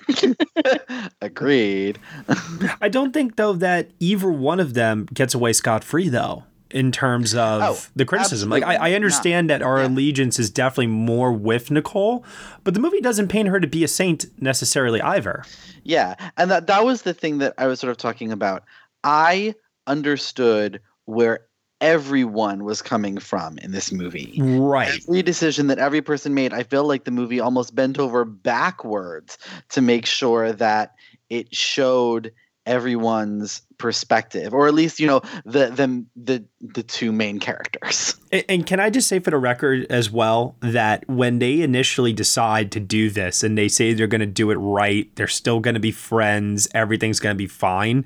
[1.21, 1.99] Agreed.
[2.81, 6.43] I don't think though that either one of them gets away scot free though.
[6.69, 10.87] In terms of Oh, the criticism, like I, I understand that our allegiance is definitely
[10.87, 12.25] more with Nicole,
[12.63, 15.43] but the movie doesn't paint her to be a saint necessarily either.
[15.83, 18.63] Yeah, and that that was the thing that I was sort of talking about.
[19.03, 19.55] I
[19.87, 21.45] understood where
[21.79, 24.37] everyone was coming from in this movie.
[24.41, 24.99] Right.
[25.07, 29.37] Every decision that every person made, I feel like the movie almost bent over backwards
[29.69, 30.95] to make sure that
[31.29, 32.33] it showed
[32.65, 38.45] everyone's perspective or at least you know the the the, the two main characters And,
[38.49, 42.71] and can I just say for the record as well that when they initially decide
[42.73, 45.75] to do this and they say they're going to do it right, they're still going
[45.75, 48.05] to be friends, everything's going to be fine.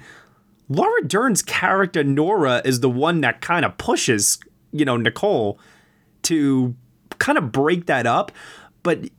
[0.70, 4.40] Laura Dern's character Nora is the one that kind of pushes,
[4.72, 5.60] you know, Nicole
[6.24, 6.76] to
[7.18, 8.32] kind of break that up.
[8.84, 9.10] But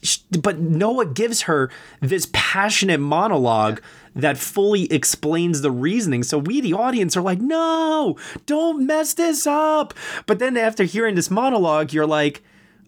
[0.40, 1.70] but Noah gives her
[2.00, 3.80] this passionate monologue
[4.14, 6.22] that fully explains the reasoning.
[6.22, 9.94] So we, the audience, are like, no, don't mess this up.
[10.26, 12.42] But then after hearing this monologue, you're like,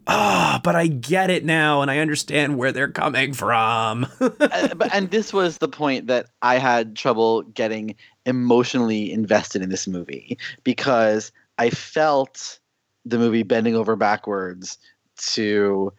[0.06, 4.06] ah, but I get it now and I understand where they're coming from.
[4.44, 7.94] Uh, and this was the point that I had trouble getting
[8.26, 12.58] emotionally invested in this movie because I felt
[13.04, 14.78] the movie bending over backwards
[15.16, 15.92] to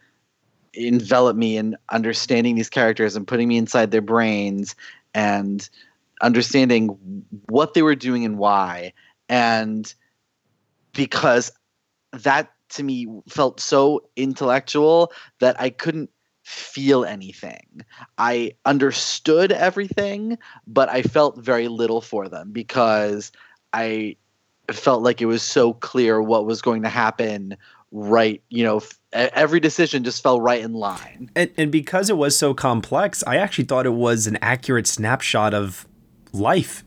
[0.76, 4.74] envelop me in understanding these characters and putting me inside their brains
[5.14, 5.68] and
[6.20, 8.92] understanding what they were doing and why
[9.28, 9.94] and
[10.92, 11.52] because
[12.12, 16.10] that to me felt so intellectual that I couldn't
[16.42, 17.84] feel anything.
[18.18, 23.32] I understood everything, but I felt very little for them because
[23.72, 24.16] I
[24.70, 27.56] felt like it was so clear what was going to happen
[27.92, 28.80] right, you know,
[29.16, 31.30] every decision just fell right in line.
[31.36, 35.54] and, and because it was so complex, I actually thought it was an accurate snapshot
[35.54, 35.86] of
[36.32, 36.84] life.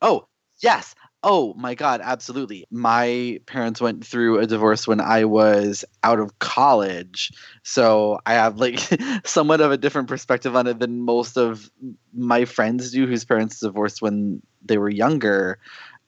[0.00, 0.26] Oh,
[0.62, 0.94] yes.
[1.26, 2.66] Oh my God, absolutely.
[2.70, 7.32] My parents went through a divorce when I was out of college.
[7.62, 8.78] So I have like
[9.24, 11.70] somewhat of a different perspective on it than most of
[12.12, 15.58] my friends do whose parents divorced when they were younger.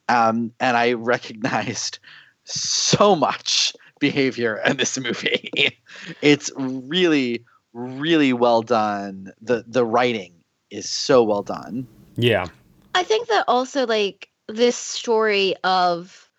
[0.07, 1.97] Um, and I recognized
[2.43, 5.49] so much behavior in this movie.
[6.21, 9.31] it's really, really well done.
[9.41, 10.33] The the writing
[10.69, 11.87] is so well done.
[12.15, 12.47] Yeah.
[12.95, 16.29] I think that also like this story of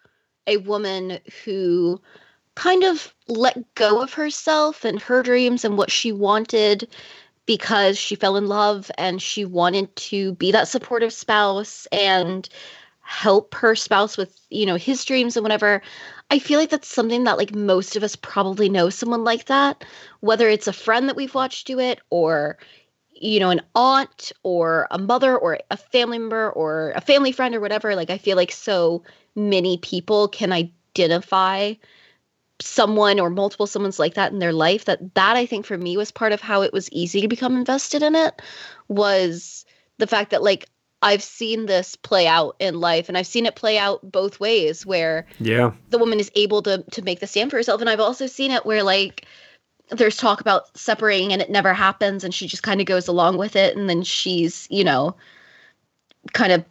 [0.47, 2.01] a woman who
[2.55, 6.89] kind of let go of herself and her dreams and what she wanted
[7.47, 12.49] because she fell in love and she wanted to be that supportive spouse and
[13.09, 15.81] help her spouse with you know his dreams and whatever
[16.31, 19.83] i feel like that's something that like most of us probably know someone like that
[20.21, 22.59] whether it's a friend that we've watched do it or
[23.21, 27.55] you know, an aunt or a mother or a family member or a family friend
[27.55, 27.97] or whatever.
[27.97, 29.03] Like, I feel like so
[29.35, 31.75] many people can identify
[32.61, 35.97] someone or multiple someone's like that in their life that that I think for me
[35.97, 38.43] was part of how it was easy to become invested in it
[38.89, 39.65] was
[39.99, 40.69] the fact that like
[41.01, 44.85] I've seen this play out in life and I've seen it play out both ways
[44.85, 45.73] where Yeah.
[45.91, 48.51] the woman is able to to make the stand for herself and I've also seen
[48.51, 49.27] it where like
[49.91, 53.39] there's talk about separating and it never happens and she just kind of goes along
[53.39, 55.15] with it and then she's you know
[56.33, 56.65] kind of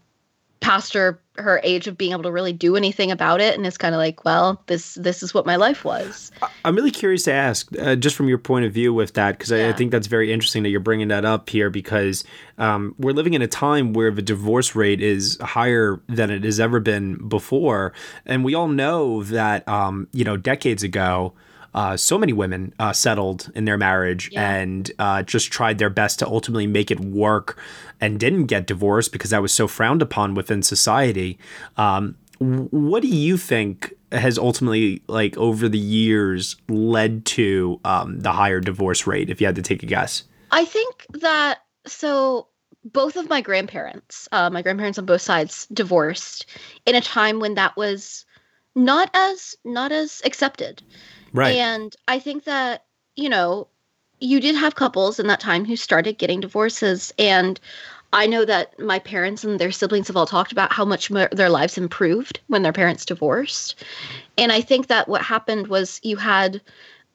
[0.60, 3.78] past her her age of being able to really do anything about it and it's
[3.78, 6.32] kind of like well this this is what my life was
[6.65, 9.52] I'm really curious to ask, uh, just from your point of view with that, because
[9.52, 12.24] I, I think that's very interesting that you're bringing that up here, because
[12.58, 16.60] um, we're living in a time where the divorce rate is higher than it has
[16.60, 17.93] ever been before,
[18.26, 21.34] and we all know that um, you know decades ago.
[21.78, 26.18] Uh, so many women uh, settled in their marriage and uh, just tried their best
[26.18, 27.62] to ultimately make it work
[28.02, 31.38] and didn't get divorced because that was so frowned upon within society.
[31.78, 38.32] Um, what do you think has ultimately like over the years led to um, the
[38.32, 40.24] higher divorce rate if you had to take a guess?
[40.50, 42.48] I think that so
[42.86, 46.48] both of my grandparents uh, my grandparents on both sides divorced
[46.88, 48.26] in a time when that was
[48.74, 50.82] not as not as accepted
[51.38, 51.56] Right.
[51.58, 53.67] And I think that, you know,
[54.19, 57.13] you did have couples in that time who started getting divorces.
[57.19, 57.60] And
[58.12, 61.30] I know that my parents and their siblings have all talked about how much more
[61.32, 63.84] their lives improved when their parents divorced.
[64.38, 66.62] And I think that what happened was you had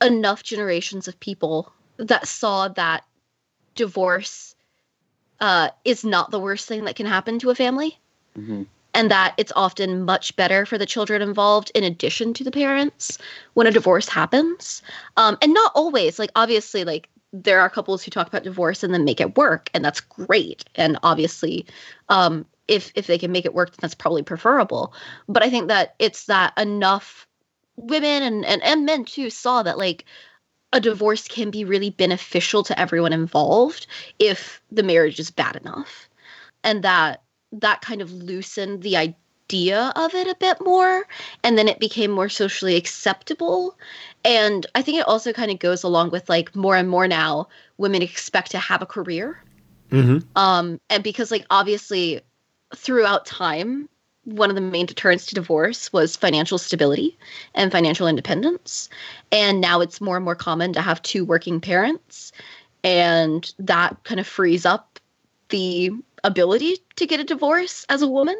[0.01, 3.05] enough generations of people that saw that
[3.75, 4.55] divorce
[5.41, 7.99] uh, is not the worst thing that can happen to a family
[8.95, 13.19] and that it's often much better for the children involved in addition to the parents
[13.55, 14.83] when a divorce happens
[15.17, 18.93] um, and not always like obviously like there are couples who talk about divorce and
[18.93, 20.65] then make it work, and that's great.
[20.75, 21.67] And obviously,
[22.09, 24.93] um, if if they can make it work, then that's probably preferable.
[25.29, 27.27] But I think that it's that enough
[27.77, 30.05] women and, and, and men too saw that like
[30.75, 33.87] a divorce can be really beneficial to everyone involved
[34.19, 36.09] if the marriage is bad enough.
[36.65, 37.23] And that
[37.53, 41.07] that kind of loosened the idea of it a bit more
[41.45, 43.77] and then it became more socially acceptable.
[44.25, 47.49] And i think it also kind of goes along with like more and more now
[47.77, 49.43] women expect to have a career.
[49.91, 50.27] Mm-hmm.
[50.37, 52.23] um and because like obviously
[52.75, 53.91] throughout time
[54.25, 57.19] one of the main deterrents to divorce was financial stability
[57.55, 58.89] and financial independence.
[59.33, 62.33] And now it's more and more common to have two working parents
[62.85, 64.99] and that kind of frees up
[65.49, 65.91] the
[66.25, 68.37] ability to get a divorce as a woman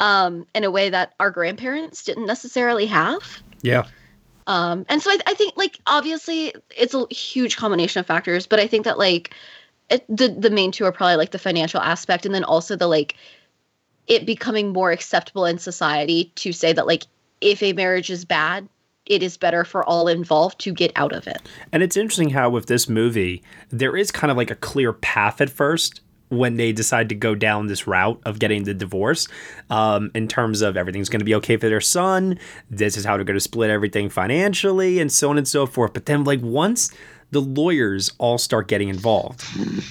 [0.00, 3.22] um, in a way that our grandparents didn't necessarily have
[3.62, 3.84] Yeah.
[4.46, 8.58] um, and so I, I think like obviously it's a huge combination of factors but
[8.60, 9.34] i think that like
[9.90, 12.86] it, the the main two are probably like the financial aspect and then also the
[12.86, 13.16] like
[14.06, 17.04] it becoming more acceptable in society to say that like
[17.40, 18.68] if a marriage is bad
[19.06, 22.50] it is better for all involved to get out of it And it's interesting how
[22.50, 26.00] with this movie, there is kind of like a clear path at first
[26.32, 29.28] when they decide to go down this route of getting the divorce
[29.68, 32.38] um, in terms of everything's going to be okay for their son.
[32.70, 35.92] This is how they're going to split everything financially and so on and so forth.
[35.92, 36.90] But then, like, once
[37.32, 39.42] the lawyers all start getting involved,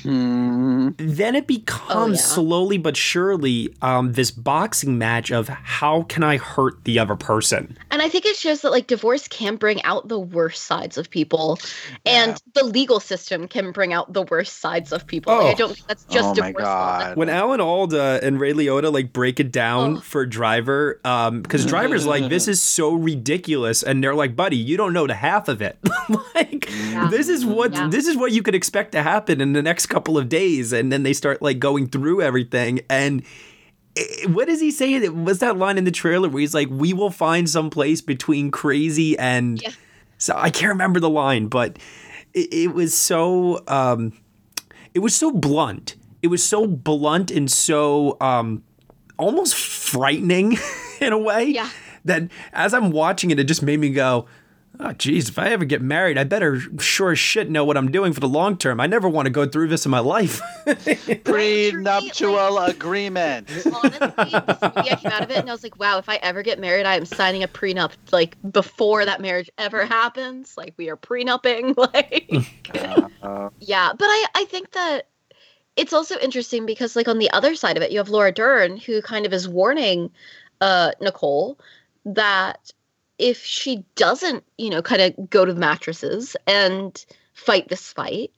[0.03, 2.25] then it becomes yeah.
[2.35, 7.77] slowly but surely um, this boxing match of how can I hurt the other person?
[7.91, 11.09] and i think it shows that like divorce can bring out the worst sides of
[11.09, 11.59] people
[12.05, 15.55] and the legal system can bring out the worst sides of people like, i Oh.
[15.55, 16.99] don't think that's just oh divorce law.
[16.99, 17.17] god.
[17.17, 22.05] when Alan Alda and Ray Liotta like break it down for Driver, um, because Driver's
[22.05, 25.61] like, this is so ridiculous, and they're like, buddy, you don't know the half of
[25.61, 25.77] it.
[26.35, 26.69] like,
[27.09, 27.87] this is what Yeah.
[27.89, 30.91] this is what you could expect to happen in the next couple of days, and
[30.91, 33.23] then they start like going through everything, and
[34.27, 35.09] what does he say?
[35.09, 38.51] What's that line in the trailer where he's like, "We will find some place between
[38.51, 39.71] crazy and." Yeah.
[40.17, 41.79] So I can't remember the line, but
[42.33, 44.13] it, it was so um,
[44.93, 45.95] it was so blunt.
[46.21, 48.63] It was so blunt and so um,
[49.17, 50.57] almost frightening
[51.01, 51.45] in a way.
[51.45, 51.69] Yeah.
[52.05, 54.25] That as I'm watching it, it just made me go,
[54.79, 57.91] "Oh, geez, if I ever get married, I better sure as shit know what I'm
[57.91, 58.79] doing for the long term.
[58.79, 60.41] I never want to go through this in my life."
[61.23, 63.49] Prenuptial agreement.
[63.83, 66.15] honestly, this movie, I came out of it and I was like, wow, if I
[66.17, 70.55] ever get married, I am signing a prenup like before that marriage ever happens.
[70.57, 71.75] Like we are prenupping.
[71.81, 72.29] Like
[73.21, 73.91] Uh, yeah.
[73.97, 75.07] But I, I think that
[75.75, 78.77] it's also interesting because like on the other side of it, you have Laura Dern
[78.77, 80.11] who kind of is warning
[80.61, 81.57] uh Nicole
[82.05, 82.71] that
[83.21, 88.31] if she doesn't, you know, kind of go to the mattresses and fight this fight,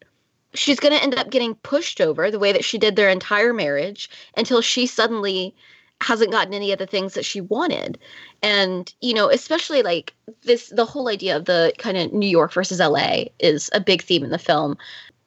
[0.54, 3.54] she's going to end up getting pushed over the way that she did their entire
[3.54, 5.56] marriage until she suddenly
[6.02, 7.98] hasn't gotten any of the things that she wanted.
[8.42, 12.52] And, you know, especially like this, the whole idea of the kind of New York
[12.52, 14.78] versus LA is a big theme in the film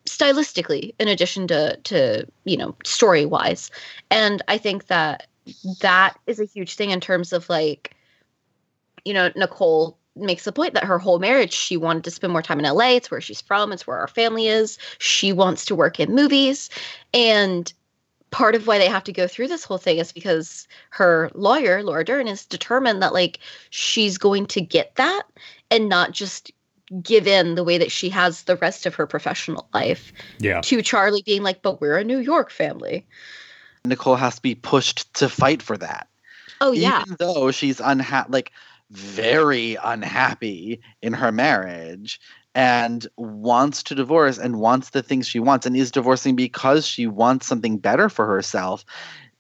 [0.04, 3.72] stylistically in addition to to you know story wise
[4.08, 5.26] and i think that
[5.80, 7.95] that is a huge thing in terms of like
[9.06, 12.42] you know nicole makes the point that her whole marriage she wanted to spend more
[12.42, 15.74] time in LA it's where she's from it's where our family is she wants to
[15.74, 16.70] work in movies
[17.12, 17.72] and
[18.30, 21.82] part of why they have to go through this whole thing is because her lawyer
[21.82, 23.38] Laura Dern is determined that like
[23.70, 25.22] she's going to get that
[25.70, 26.50] and not just
[27.02, 30.60] give in the way that she has the rest of her professional life yeah.
[30.60, 33.06] to Charlie being like but we're a New York family
[33.84, 36.08] Nicole has to be pushed to fight for that.
[36.60, 38.52] oh yeah Even though she's unhappy, like
[38.90, 42.20] very unhappy in her marriage
[42.54, 47.06] and wants to divorce and wants the things she wants and is divorcing because she
[47.06, 48.84] wants something better for herself,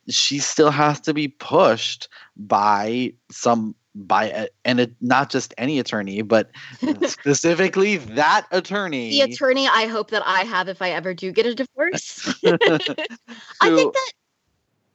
[0.08, 5.78] she still has to be pushed by some by a, and it, not just any
[5.78, 6.50] attorney, but
[7.06, 9.08] specifically that attorney.
[9.10, 13.70] the attorney I hope that I have if I ever do get a divorce I
[13.70, 14.12] think that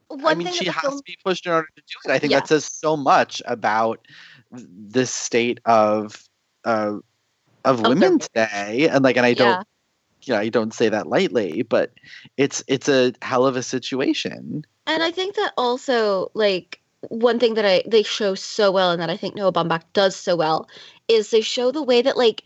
[0.08, 2.12] one I mean, thing she has film to be pushed in order to do it.
[2.12, 2.40] I think Yeah.
[2.40, 4.06] that says so much about
[4.52, 6.22] this state of
[6.64, 6.98] uh,
[7.64, 8.88] of Of women today.
[8.90, 9.66] And like, and I don't,
[10.22, 11.92] you know, I don't say that lightly, but
[12.36, 14.64] it's it's a hell of a situation.
[14.86, 19.00] And I think that also like one thing that I they show so well and
[19.00, 20.68] that I think Noah Baumbach does so well
[21.08, 22.44] is they show the way that like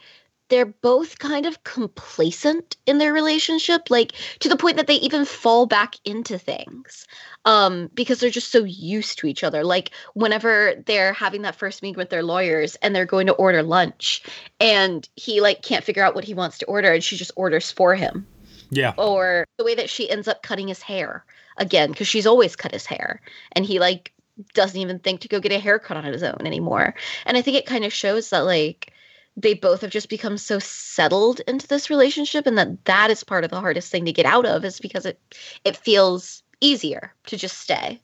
[0.49, 5.25] they're both kind of complacent in their relationship like to the point that they even
[5.25, 7.07] fall back into things
[7.45, 9.65] um because they're just so used to each other.
[9.65, 13.63] Like whenever they're having that first meeting with their lawyers and they're going to order
[13.63, 14.23] lunch
[14.61, 17.71] and he like can't figure out what he wants to order and she just orders
[17.71, 18.27] for him.
[18.69, 18.95] Yeah.
[18.97, 21.25] or the way that she ends up cutting his hair
[21.57, 23.21] again because she's always cut his hair
[23.53, 24.13] and he like
[24.55, 26.95] doesn't even think to go get a haircut on his own anymore.
[27.27, 28.93] And i think it kind of shows that like
[29.37, 33.45] they both have just become so settled into this relationship and that that is part
[33.45, 35.21] of the hardest thing to get out of is because it
[35.65, 38.01] it feels easier to just stay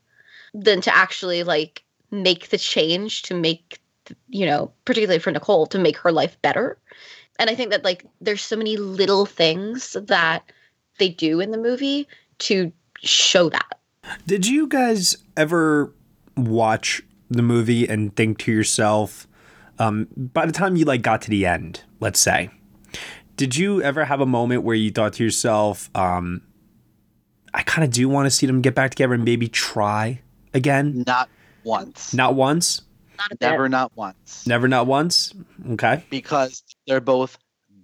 [0.55, 3.80] than to actually like make the change to make
[4.28, 6.78] you know particularly for nicole to make her life better.
[7.39, 10.43] And i think that like there's so many little things that
[10.99, 12.07] they do in the movie
[12.39, 12.72] to
[13.03, 13.78] show that.
[14.26, 15.93] Did you guys ever
[16.37, 19.26] watch the movie and think to yourself,
[19.78, 22.50] um, by the time you like got to the end, let's say,
[23.36, 26.42] did you ever have a moment where you thought to yourself, um,
[27.54, 30.20] I kind of do want to see them get back together and maybe try
[30.54, 31.04] again?
[31.06, 31.28] Not
[31.64, 32.12] once.
[32.14, 32.82] Not once?
[33.18, 34.46] not Never, not once.
[34.46, 35.32] Never, not once?
[35.70, 36.04] Okay.
[36.10, 37.38] Because they're both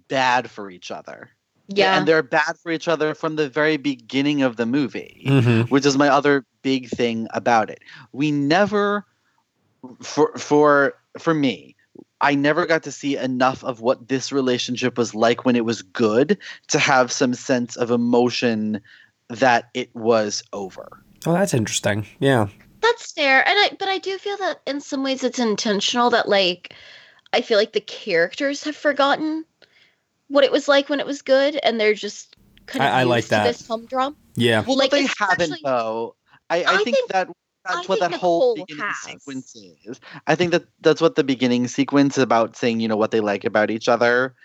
[0.09, 1.29] bad for each other.
[1.67, 5.69] yeah And they're bad for each other from the very beginning of the movie, Mhm.
[5.69, 7.79] which is my other big thing about it.
[8.11, 9.05] We never
[10.01, 11.75] for for for me,
[12.21, 15.81] I never got to see enough of what this relationship was like when it was
[15.81, 18.81] good to have some sense of emotion
[19.29, 21.01] that it was over.
[21.25, 22.05] Oh, that's interesting.
[22.19, 22.47] Yeah.
[22.81, 23.47] That's fair.
[23.47, 26.73] And I but I do feel that in some ways it's intentional that like
[27.33, 29.45] I feel like the characters have forgotten
[30.27, 33.01] what it was like when it was good and they're just kind of I- I
[33.01, 33.43] used like to that.
[33.47, 34.15] this humdrum.
[34.35, 34.63] Yeah.
[34.65, 36.15] Well, Like, they haven't though.
[36.49, 37.29] I, I, I think, think- that
[37.69, 38.97] that's I what that whole beginning has.
[38.97, 39.99] sequence is.
[40.27, 43.21] I think that that's what the beginning sequence is about saying, you know, what they
[43.21, 44.35] like about each other.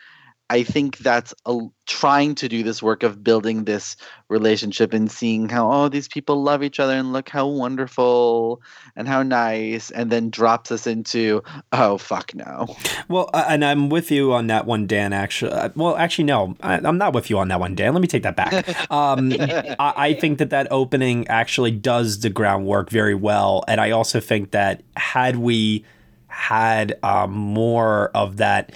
[0.50, 3.96] I think that's a, trying to do this work of building this
[4.28, 8.60] relationship and seeing how oh these people love each other and look how wonderful
[8.94, 11.42] and how nice, and then drops us into
[11.72, 12.66] oh fuck no.
[13.08, 15.12] Well, uh, and I'm with you on that one, Dan.
[15.12, 17.94] Actually, uh, well, actually, no, I, I'm not with you on that one, Dan.
[17.94, 18.64] Let me take that back.
[18.90, 23.90] Um, I, I think that that opening actually does the groundwork very well, and I
[23.90, 25.84] also think that had we
[26.28, 28.72] had um, more of that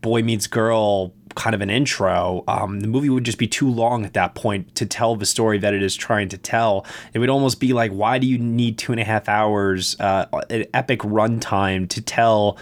[0.00, 4.04] boy meets girl kind of an intro, um, the movie would just be too long
[4.04, 6.84] at that point to tell the story that it is trying to tell.
[7.14, 10.26] It would almost be like, why do you need two and a half hours, uh,
[10.50, 12.58] an epic runtime to tell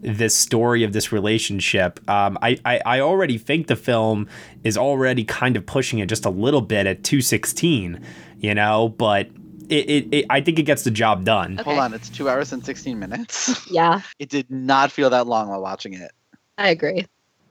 [0.00, 2.00] this story of this relationship?
[2.08, 4.28] Um, I, I, I already think the film
[4.64, 8.00] is already kind of pushing it just a little bit at 216,
[8.38, 9.28] you know, but
[9.68, 11.56] it, it, it I think it gets the job done.
[11.58, 13.68] Hold on, it's two hours and sixteen minutes.
[13.68, 16.12] Yeah, it did not feel that long while watching it.
[16.58, 17.06] I agree.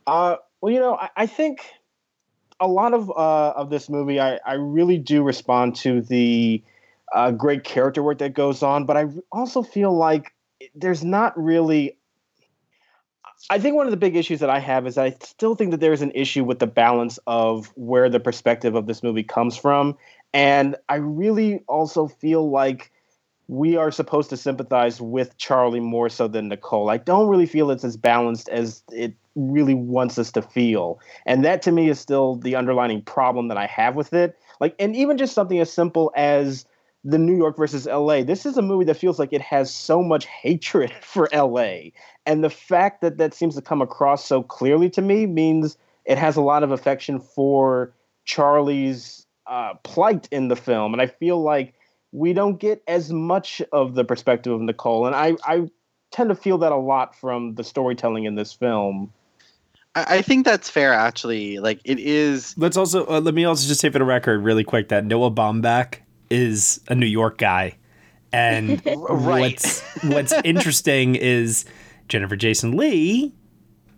[0.07, 1.61] Uh, well, you know, I, I think
[2.59, 6.63] a lot of uh, of this movie, I, I really do respond to the
[7.13, 10.33] uh, great character work that goes on, but I also feel like
[10.73, 11.97] there's not really.
[13.49, 15.79] I think one of the big issues that I have is I still think that
[15.79, 19.97] there's an issue with the balance of where the perspective of this movie comes from,
[20.33, 22.91] and I really also feel like
[23.47, 26.89] we are supposed to sympathize with Charlie more so than Nicole.
[26.89, 30.99] I don't really feel it's as balanced as it really wants us to feel.
[31.25, 34.37] And that to me is still the underlining problem that I have with it.
[34.59, 36.65] Like and even just something as simple as
[37.03, 38.23] the New York versus LA.
[38.23, 41.91] This is a movie that feels like it has so much hatred for LA.
[42.25, 46.17] And the fact that that seems to come across so clearly to me means it
[46.17, 47.93] has a lot of affection for
[48.25, 50.93] Charlie's uh, plight in the film.
[50.93, 51.74] And I feel like
[52.15, 55.05] we don't get as much of the perspective of Nicole.
[55.05, 55.69] And I, I
[56.11, 59.11] tend to feel that a lot from the storytelling in this film.
[59.95, 61.59] I, I think that's fair, actually.
[61.59, 62.55] Like it is.
[62.57, 65.29] Let's also uh, let me also just say for the record, really quick, that Noah
[65.31, 65.95] Baumbach
[66.29, 67.75] is a New York guy,
[68.31, 69.51] and Right.
[69.51, 71.65] what's what's interesting is
[72.07, 73.33] Jennifer Jason Leigh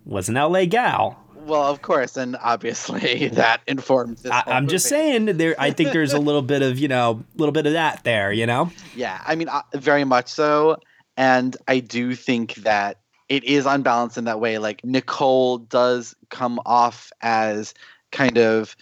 [0.05, 1.23] was an LA gal.
[1.47, 4.31] Well, of course, and obviously that informs this.
[4.31, 5.55] I, I'm just saying there.
[5.57, 8.31] I think there's a little bit of you know, a little bit of that there.
[8.31, 8.71] You know.
[8.95, 10.77] Yeah, I mean, uh, very much so.
[11.15, 14.57] And I do think that it is unbalanced in that way.
[14.57, 17.73] Like Nicole does come off as
[18.11, 18.75] kind of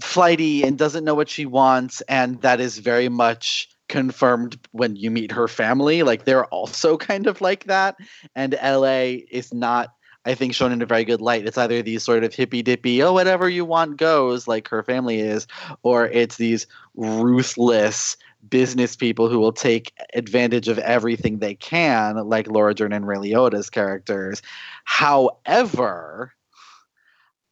[0.00, 5.10] flighty and doesn't know what she wants, and that is very much confirmed when you
[5.10, 6.02] meet her family.
[6.02, 7.96] Like they're also kind of like that,
[8.34, 9.94] and LA is not.
[10.24, 11.46] I think shown in a very good light.
[11.46, 15.18] It's either these sort of hippy dippy, oh, whatever you want goes, like her family
[15.20, 15.46] is,
[15.82, 18.16] or it's these ruthless
[18.48, 23.16] business people who will take advantage of everything they can, like Laura Dern and Ray
[23.16, 24.42] Liotta's characters.
[24.84, 26.32] However,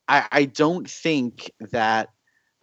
[0.09, 2.11] I, I don't think that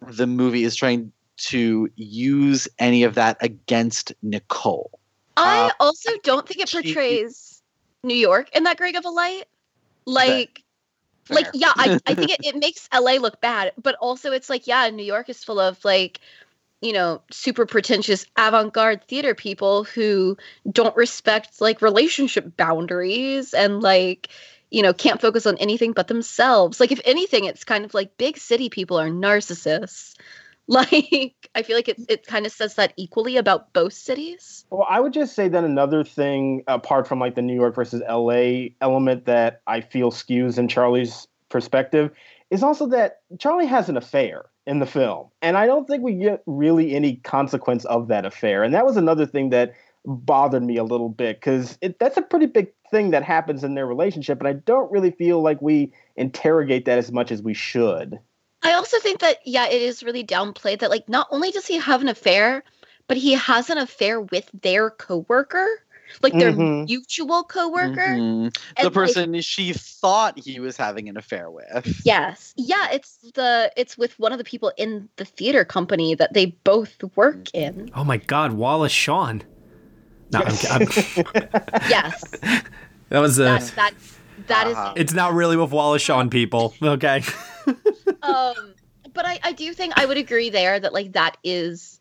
[0.00, 4.98] the movie is trying to use any of that against Nicole.
[5.36, 7.62] I Uh, also don't think it she- portrays
[8.02, 9.44] New York in that great of a light.
[10.08, 10.64] Like,
[11.30, 14.66] like yeah, I, I think it, it makes LA look bad, but also it's like,
[14.66, 16.20] yeah, New York is full of like,
[16.80, 20.36] you know, super pretentious avant-garde theater people who
[20.70, 24.28] don't respect like relationship boundaries and like,
[24.70, 26.78] you know, can't focus on anything but themselves.
[26.80, 30.14] Like if anything, it's kind of like big city people are narcissists.
[30.78, 34.66] Like I feel like it it kind of says that equally about both cities.
[34.68, 38.02] Well, I would just say that another thing, apart from like the New York versus
[38.06, 42.10] LA element that I feel skews in Charlie's perspective,
[42.50, 45.28] is also that Charlie has an affair in the film.
[45.40, 48.62] And I don't think we get really any consequence of that affair.
[48.62, 49.72] And that was another thing that
[50.04, 53.86] bothered me a little bit because that's a pretty big thing that happens in their
[53.86, 54.38] relationship.
[54.38, 58.18] And I don't really feel like we interrogate that as much as we should.
[58.62, 61.78] I also think that yeah, it is really downplayed that like not only does he
[61.78, 62.64] have an affair,
[63.06, 65.66] but he has an affair with their coworker,
[66.22, 66.86] like their Mhm.
[66.86, 68.00] mutual coworker.
[68.00, 68.52] Mhm.
[68.52, 72.02] The And, like- person she thought he was having an affair with.
[72.04, 72.52] Yes.
[72.56, 76.46] Yeah, it's the it's with one of the people in the theater company that they
[76.64, 77.90] both work in.
[77.94, 79.42] Oh my God, Wallace Shawn.
[80.32, 80.88] No, I'm, I'm,
[81.88, 82.22] Yes.
[83.08, 83.44] that was a.
[83.44, 83.94] that that
[84.48, 84.94] that is Uh-huh.
[84.96, 86.74] It's not really with Wallace Shawn, people.
[86.82, 87.22] Okay.
[88.22, 88.74] um
[89.14, 92.00] but I, I do think I would agree there that like that is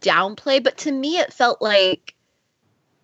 [0.00, 2.14] downplay, but to me it felt like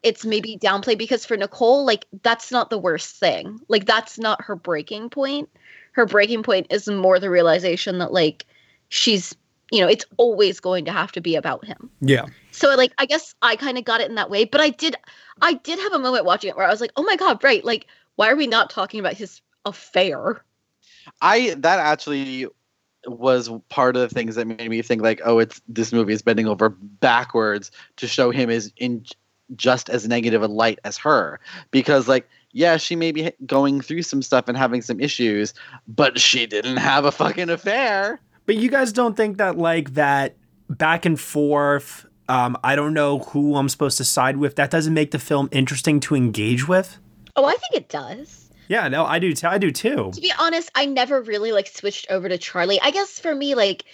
[0.02, 3.58] it's maybe downplay because for Nicole, like that's not the worst thing.
[3.68, 5.48] Like that's not her breaking point.
[5.92, 8.44] Her breaking point is more the realization that like
[8.88, 9.34] she's
[9.72, 11.90] you know, it's always going to have to be about him.
[12.00, 12.26] Yeah.
[12.52, 14.96] So like I guess I kind of got it in that way, but I did
[15.42, 17.64] I did have a moment watching it where I was like, "Oh my god, right.
[17.64, 17.86] Like
[18.16, 20.42] why are we not talking about his affair?"
[21.22, 22.46] I that actually
[23.06, 26.22] was part of the things that made me think like, oh, it's this movie is
[26.22, 29.04] bending over backwards to show him is in
[29.54, 31.38] just as negative a light as her,
[31.70, 35.54] because like, yeah, she may be going through some stuff and having some issues,
[35.86, 38.20] but she didn't have a fucking affair.
[38.46, 40.36] But you guys don't think that like that
[40.68, 44.94] back and forth, um, I don't know who I'm supposed to side with, that doesn't
[44.94, 46.98] make the film interesting to engage with?
[47.36, 48.50] Oh, I think it does.
[48.68, 50.10] Yeah, no, I do t- I do too.
[50.12, 52.80] To be honest, I never really like switched over to Charlie.
[52.80, 53.84] I guess for me, like,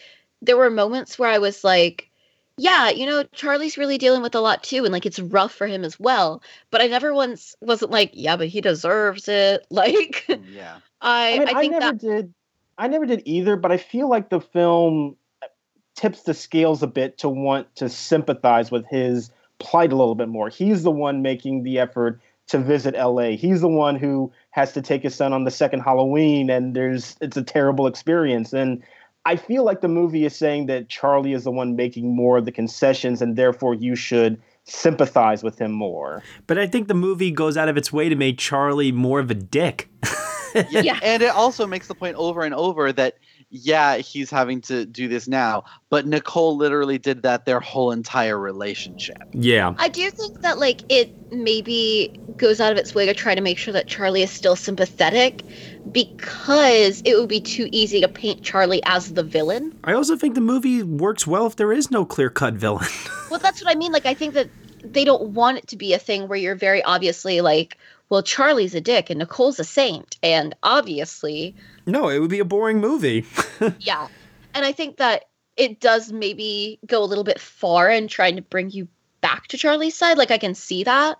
[0.40, 2.08] there were moments where I was like,
[2.56, 5.66] yeah, you know, Charlie's really dealing with a lot too, and like it's rough for
[5.66, 6.42] him as well.
[6.70, 9.66] But I never once wasn't like, yeah, but he deserves it.
[9.70, 10.76] Like, mm, Yeah.
[11.00, 12.34] I, I mean, I I, never that did.
[12.78, 15.16] I never did either, but I feel like the film
[15.94, 20.28] tips the scales a bit to want to sympathize with his plight a little bit
[20.28, 20.48] more.
[20.48, 22.20] He's the one making the effort
[22.52, 23.30] to visit LA.
[23.30, 27.16] He's the one who has to take his son on the second Halloween, and there's
[27.20, 28.52] it's a terrible experience.
[28.52, 28.82] And
[29.24, 32.44] I feel like the movie is saying that Charlie is the one making more of
[32.44, 36.22] the concessions, and therefore you should sympathize with him more.
[36.46, 39.30] But I think the movie goes out of its way to make Charlie more of
[39.30, 39.88] a dick.
[40.04, 40.12] yeah.
[40.82, 41.00] Yeah.
[41.02, 43.14] And it also makes the point over and over that
[43.54, 48.38] yeah, he's having to do this now, but Nicole literally did that their whole entire
[48.38, 49.22] relationship.
[49.32, 49.74] Yeah.
[49.76, 53.42] I do think that like it maybe goes out of its way to try to
[53.42, 55.42] make sure that Charlie is still sympathetic
[55.92, 59.78] because it would be too easy to paint Charlie as the villain.
[59.84, 62.88] I also think the movie works well if there is no clear cut villain.
[63.30, 63.92] Well, that's what I mean.
[63.92, 64.50] Like, I think that
[64.84, 67.78] they don't want it to be a thing where you're very obviously like,
[68.10, 70.18] well, Charlie's a dick and Nicole's a saint.
[70.22, 71.54] And obviously,
[71.86, 73.26] no, it would be a boring movie.
[73.78, 74.08] yeah.
[74.54, 75.24] And I think that
[75.56, 78.88] it does maybe go a little bit far in trying to bring you
[79.20, 80.18] back to Charlie's side.
[80.18, 81.16] Like, I can see that.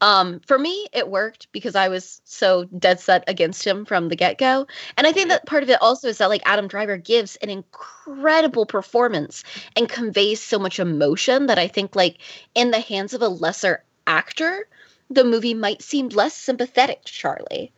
[0.00, 4.16] Um, for me, it worked because I was so dead set against him from the
[4.16, 4.66] get go.
[4.96, 7.48] And I think that part of it also is that, like, Adam Driver gives an
[7.48, 9.42] incredible performance
[9.74, 12.18] and conveys so much emotion that I think, like,
[12.54, 14.68] in the hands of a lesser actor,
[15.08, 17.72] the movie might seem less sympathetic to Charlie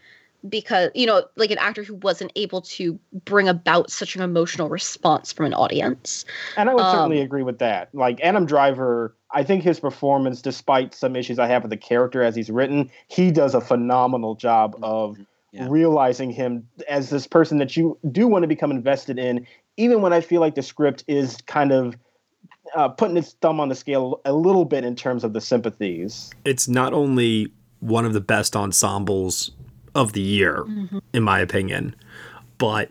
[0.48, 4.68] because you know like an actor who wasn't able to bring about such an emotional
[4.68, 6.24] response from an audience
[6.56, 7.88] And I would Um, certainly agree with that.
[7.94, 12.22] Like Adam Driver, I think his performance, despite some issues I have with the character
[12.22, 15.16] as he's written, he does a phenomenal job of
[15.50, 15.66] Yeah.
[15.68, 20.12] realizing him as this person that you do want to become invested in, even when
[20.12, 21.96] I feel like the script is kind of
[22.74, 26.30] uh, putting its thumb on the scale a little bit in terms of the sympathies.
[26.44, 29.50] it's not only one of the best ensembles
[29.94, 30.64] of the year,
[31.12, 31.94] in my opinion,
[32.58, 32.90] but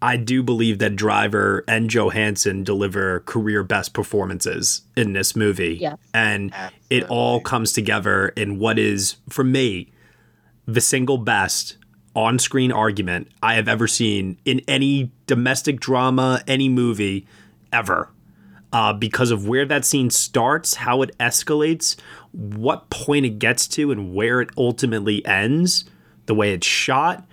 [0.00, 5.78] I do believe that Driver and Johansson deliver career best performances in this movie.
[5.80, 5.98] Yes.
[6.14, 6.54] And
[6.88, 9.90] it all comes together in what is, for me,
[10.66, 11.78] the single best
[12.14, 17.26] on screen argument I have ever seen in any domestic drama, any movie
[17.72, 18.10] ever.
[18.70, 21.96] Uh, because of where that scene starts, how it escalates,
[22.32, 25.86] what point it gets to, and where it ultimately ends,
[26.28, 27.26] the way it's shot,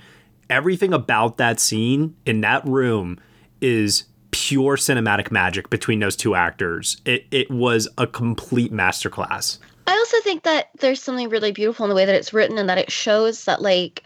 [0.49, 3.19] everything about that scene in that room
[3.61, 6.99] is pure cinematic magic between those two actors.
[7.05, 9.59] It, it was a complete masterclass.
[9.87, 12.67] I also think that there's something really beautiful in the way that it's written and
[12.67, 14.03] that it shows that like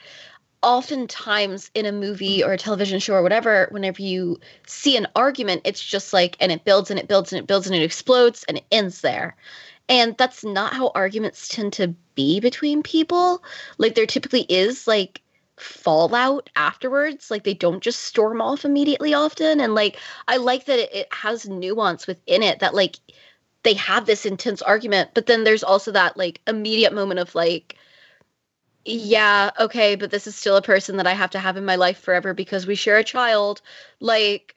[0.62, 5.62] oftentimes in a movie or a television show or whatever, whenever you see an argument,
[5.64, 8.44] it's just like and it builds and it builds and it builds and it explodes
[8.48, 9.38] and it ends there.
[9.90, 13.44] And that's not how arguments tend to be between people.
[13.80, 15.22] Like there typically is like
[15.58, 17.32] fallout afterwards.
[17.32, 19.60] Like they don't just storm off immediately often.
[19.60, 22.98] And like I like that it, has nuance within it that like
[23.64, 27.76] they have this intense argument, but then there's also that like immediate moment of like,
[28.86, 31.76] yeah, okay, but this is still a person that I have to have in my
[31.76, 33.62] life forever because we share a child.
[34.00, 34.56] Like,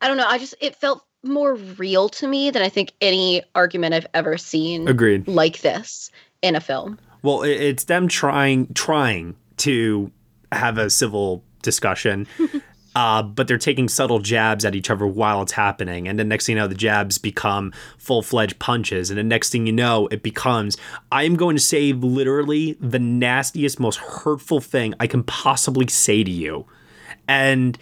[0.00, 0.26] I don't know.
[0.26, 4.36] I just, it felt more real to me than I think any argument I've ever
[4.36, 5.26] seen Agreed.
[5.26, 6.10] like this
[6.42, 6.98] in a film.
[7.22, 10.12] Well, it's them trying trying to
[10.52, 12.26] have a civil discussion,
[12.96, 16.06] uh, but they're taking subtle jabs at each other while it's happening.
[16.06, 19.10] And the next thing you know, the jabs become full fledged punches.
[19.10, 20.76] And the next thing you know, it becomes
[21.10, 26.22] I am going to say literally the nastiest, most hurtful thing I can possibly say
[26.24, 26.66] to you.
[27.26, 27.78] And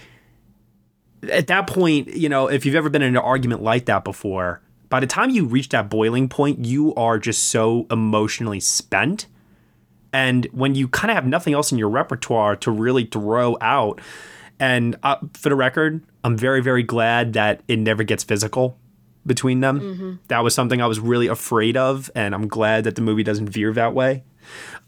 [1.31, 4.61] at that point, you know, if you've ever been in an argument like that before,
[4.89, 9.27] by the time you reach that boiling point, you are just so emotionally spent.
[10.13, 14.01] And when you kind of have nothing else in your repertoire to really throw out,
[14.61, 18.79] and uh, for the record, I'm very, very glad that it never gets physical
[19.25, 19.81] between them.
[20.29, 23.49] That was something I was really afraid of, and I'm glad that the movie doesn't
[23.49, 24.25] veer that way.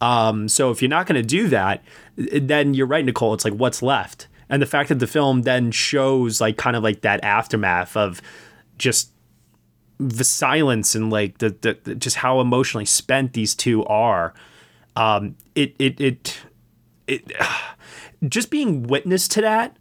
[0.01, 1.82] Um, so if you're not going to do that,
[2.16, 3.32] then you're right, Nicole.
[3.35, 6.85] It's like what's left, and the fact that the film then shows like kind of
[6.85, 8.23] like that aftermath of
[8.79, 9.11] just
[9.99, 14.33] the silence and like the, the, the just how emotionally spent these two are.
[14.95, 16.41] Um, it it it
[17.09, 17.33] it
[18.29, 19.77] just being witness to that,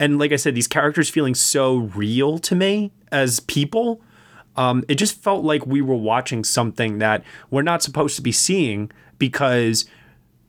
[0.00, 4.02] and like I said, these characters feeling so real to me as people.
[4.56, 8.32] Um, it just felt like we were watching something that we're not supposed to be
[8.32, 9.84] seeing because,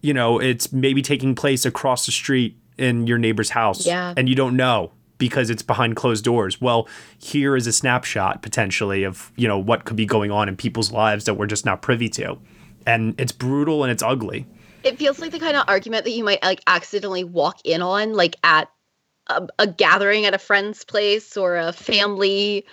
[0.02, 4.14] you know, it's maybe taking place across the street in your neighbor's house, Yeah.
[4.18, 6.60] and you don't know because it's behind closed doors.
[6.60, 6.88] Well,
[7.20, 10.92] here is a snapshot potentially of you know what could be going on in people's
[10.92, 12.38] lives that we're just not privy to,
[12.88, 14.48] and it's brutal and it's ugly.
[14.84, 18.14] It feels like the kind of argument that you might like accidentally walk in on,
[18.14, 18.68] like at
[19.28, 22.66] a, a gathering at a friend's place or a family,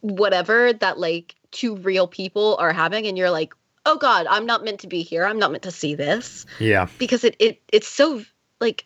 [0.00, 4.64] whatever, that like two real people are having, and you're like, oh God, I'm not
[4.64, 5.24] meant to be here.
[5.24, 6.46] I'm not meant to see this.
[6.58, 6.88] Yeah.
[6.98, 8.24] because it, it it's so
[8.60, 8.84] like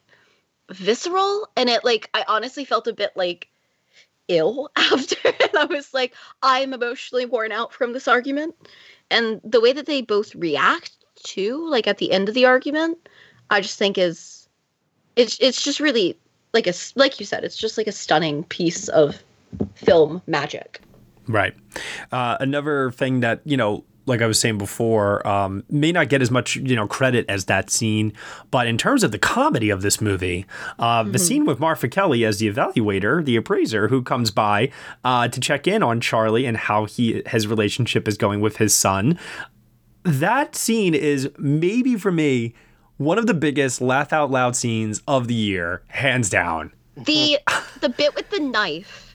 [0.70, 3.48] visceral and it like I honestly felt a bit like
[4.28, 8.54] ill after and I was like I'm emotionally worn out from this argument.
[9.10, 10.92] And the way that they both react
[11.24, 13.08] to like at the end of the argument
[13.50, 14.48] I just think is
[15.16, 16.16] it's it's just really
[16.52, 19.22] like a like you said it's just like a stunning piece of
[19.74, 20.80] film magic.
[21.26, 21.54] Right.
[22.10, 26.22] Uh, another thing that, you know, like I was saying before, um, may not get
[26.22, 28.12] as much, you know, credit as that scene,
[28.50, 30.46] but in terms of the comedy of this movie,
[30.78, 34.70] uh, the scene with Martha Kelly as the evaluator, the appraiser who comes by
[35.04, 38.74] uh, to check in on Charlie and how he his relationship is going with his
[38.74, 39.18] son,
[40.02, 42.54] that scene is maybe for me
[42.96, 46.72] one of the biggest laugh out loud scenes of the year, hands down.
[46.96, 47.38] the
[47.80, 49.10] the bit with the knife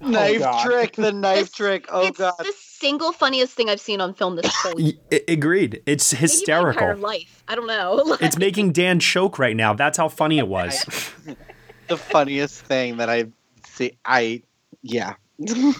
[0.00, 0.64] knife God.
[0.64, 1.86] trick, the knife trick.
[1.90, 2.34] Oh it's god.
[2.38, 4.94] the single funniest thing I've seen on film this whole year.
[5.28, 5.82] Agreed.
[5.86, 7.44] It's Maybe my entire life.
[7.46, 8.02] I don't know.
[8.06, 9.74] Like, It's making Dan choke right now.
[9.74, 10.84] That's how funny it was.
[11.88, 13.32] the funniest thing that I've
[13.66, 13.96] seen.
[14.04, 14.42] I
[14.82, 15.14] yeah.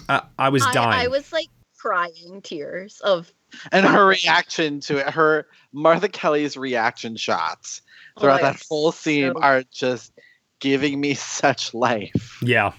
[0.08, 1.00] I, I was dying.
[1.00, 1.48] I was like
[1.78, 3.32] crying tears of
[3.72, 7.82] and her reaction to it, her Martha Kelly's reaction shots
[8.16, 10.12] Oh, throughout that whole scene so- are just
[10.60, 12.38] giving me such life.
[12.42, 12.72] yeah.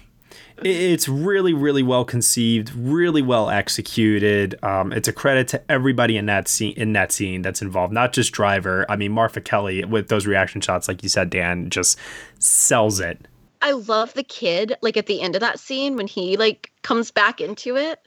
[0.92, 4.56] It's really, really well conceived, really well executed.
[4.62, 6.74] Um, it's a credit to everybody in that scene.
[6.76, 8.86] In that scene, that's involved, not just Driver.
[8.88, 11.98] I mean, Martha Kelly with those reaction shots, like you said, Dan, just
[12.38, 13.26] sells it.
[13.62, 17.10] I love the kid like at the end of that scene when he like comes
[17.10, 18.00] back into it.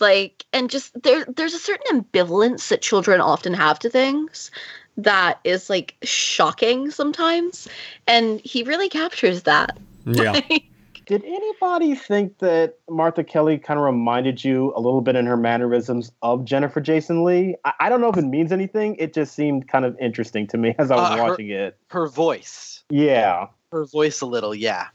[0.00, 4.50] Like and just there there's a certain ambivalence that children often have to things
[4.96, 7.68] that is like shocking sometimes
[8.06, 9.78] and he really captures that.
[10.04, 10.40] Yeah.
[11.10, 15.26] Like, Did anybody think that Martha Kelly kind of reminded you a little bit in
[15.26, 17.56] her mannerisms of Jennifer Jason Leigh?
[17.64, 18.96] I, I don't know if it means anything.
[18.96, 21.76] It just seemed kind of interesting to me as I was Uh, her- watching it.
[21.88, 22.84] Her voice.
[22.90, 23.46] Yeah.
[23.72, 24.86] Her voice a little, yeah.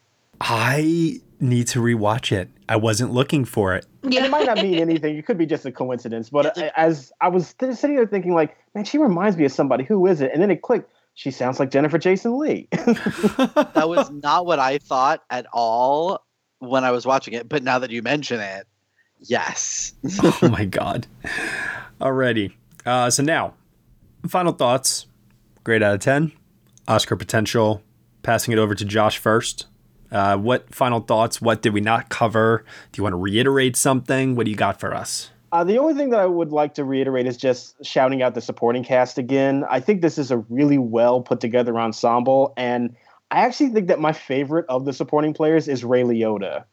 [0.41, 2.49] I need to rewatch it.
[2.67, 3.85] I wasn't looking for it.
[4.03, 4.25] Yeah.
[4.25, 5.17] it might not mean anything.
[5.17, 6.29] It could be just a coincidence.
[6.29, 9.83] But as I was sitting there thinking, like, man, she reminds me of somebody.
[9.85, 10.31] Who is it?
[10.33, 10.89] And then it clicked.
[11.15, 12.67] She sounds like Jennifer Jason Leigh.
[13.73, 16.25] That was not what I thought at all
[16.59, 18.67] when I was watching it, but now that you mention it,
[19.19, 19.93] yes.
[20.23, 21.07] oh my god.
[21.99, 22.53] Alrighty.
[22.85, 23.53] Uh, so now,
[24.27, 25.07] final thoughts.
[25.63, 26.31] Grade out of ten.
[26.87, 27.81] Oscar potential.
[28.21, 29.67] Passing it over to Josh first.
[30.11, 31.41] Uh, what final thoughts?
[31.41, 32.63] What did we not cover?
[32.91, 34.35] Do you want to reiterate something?
[34.35, 35.31] What do you got for us?
[35.51, 38.41] Uh, the only thing that I would like to reiterate is just shouting out the
[38.41, 39.63] supporting cast again.
[39.69, 42.95] I think this is a really well put together ensemble, and
[43.31, 46.65] I actually think that my favorite of the supporting players is Ray Liotta.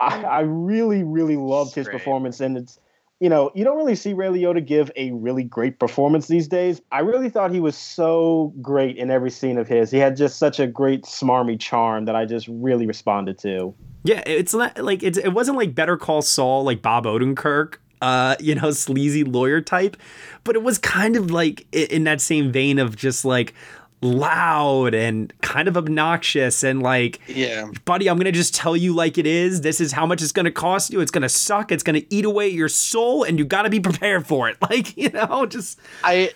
[0.00, 2.78] I, I really, really loved his performance, and it's
[3.20, 6.80] you know you don't really see Ray Liotta give a really great performance these days.
[6.90, 9.90] I really thought he was so great in every scene of his.
[9.90, 13.74] He had just such a great smarmy charm that I just really responded to.
[14.04, 18.36] Yeah, it's not like it's, it wasn't like Better Call Saul, like Bob Odenkirk, uh,
[18.40, 19.96] you know, sleazy lawyer type,
[20.44, 23.54] but it was kind of like in that same vein of just like
[24.02, 27.70] loud and kind of obnoxious and like Yeah.
[27.84, 29.60] buddy i'm gonna just tell you like it is.
[29.60, 31.00] This is how much it's gonna cost you.
[31.00, 31.70] It's gonna suck.
[31.70, 34.56] It's gonna eat away your soul and you gotta be prepared for it.
[34.70, 36.30] Like you know just I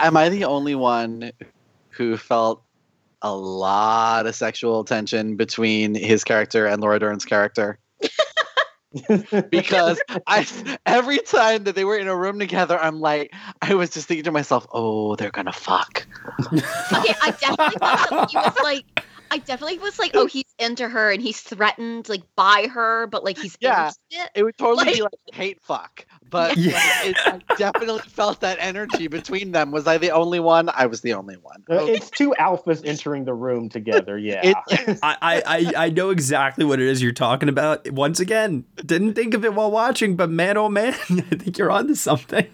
[0.00, 1.30] am I the only one
[1.90, 2.62] who felt
[3.22, 7.78] a lot of sexual tension between his character and Laura Dern's character?
[9.50, 10.46] because I
[10.86, 14.24] every time that they were in a room together, I'm like, I was just thinking
[14.24, 16.06] to myself, "Oh, they're gonna fuck."
[16.52, 16.62] Okay,
[17.22, 18.84] I definitely thought that he was like,
[19.30, 23.24] I definitely was like, oh, he's into her and he's threatened like by her, but
[23.24, 23.86] like he's Yeah.
[24.10, 24.30] into it.
[24.34, 26.72] It would totally be Like- like hate fuck, but Yeah.
[26.72, 27.16] like, it,
[27.50, 29.70] I definitely felt that energy between them.
[29.70, 30.70] Was I the only one?
[30.74, 31.62] I was the only one.
[31.70, 34.18] Uh, It's two alphas entering the room together.
[34.28, 34.40] Yeah.
[34.70, 37.90] It, I, I, I I know exactly what it is you're talking about.
[37.92, 41.70] Once again, didn't think of it while watching, but man, oh man, I think you're
[41.70, 42.46] onto something.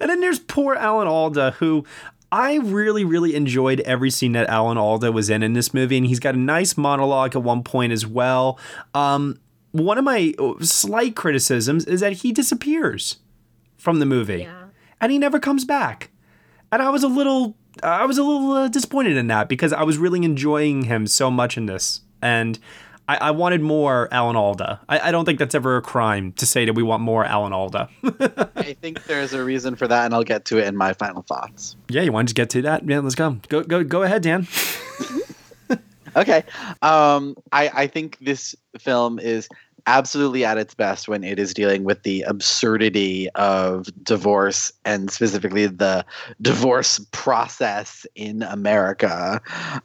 [0.00, 1.84] and then there's poor Alan Alda, who
[2.32, 6.06] I really, really enjoyed every scene that Alan Alda was in in this movie, and
[6.06, 8.58] he's got a nice monologue at one point as well.
[8.94, 9.38] Um,
[9.72, 13.16] one of my slight criticisms is that he disappears
[13.76, 14.64] from the movie, Yeah.
[15.00, 16.10] and he never comes back
[16.72, 19.82] and I was a little I was a little uh, disappointed in that because I
[19.84, 22.58] was really enjoying him so much in this, and
[23.08, 24.80] I, I wanted more Alan Alda.
[24.88, 27.52] I, I don't think that's ever a crime to say that we want more Alan
[27.52, 27.88] Alda.
[28.56, 31.22] I think there's a reason for that, and I'll get to it in my final
[31.22, 31.76] thoughts.
[31.88, 32.86] yeah, you want to get to that?
[32.88, 33.38] Yeah, let's go.
[33.48, 34.46] Go go go ahead, Dan.
[36.16, 36.44] Okay.
[36.82, 39.48] Um, I, I think this film is
[39.86, 45.66] absolutely at its best when it is dealing with the absurdity of divorce and specifically
[45.66, 46.04] the
[46.42, 49.40] divorce process in America.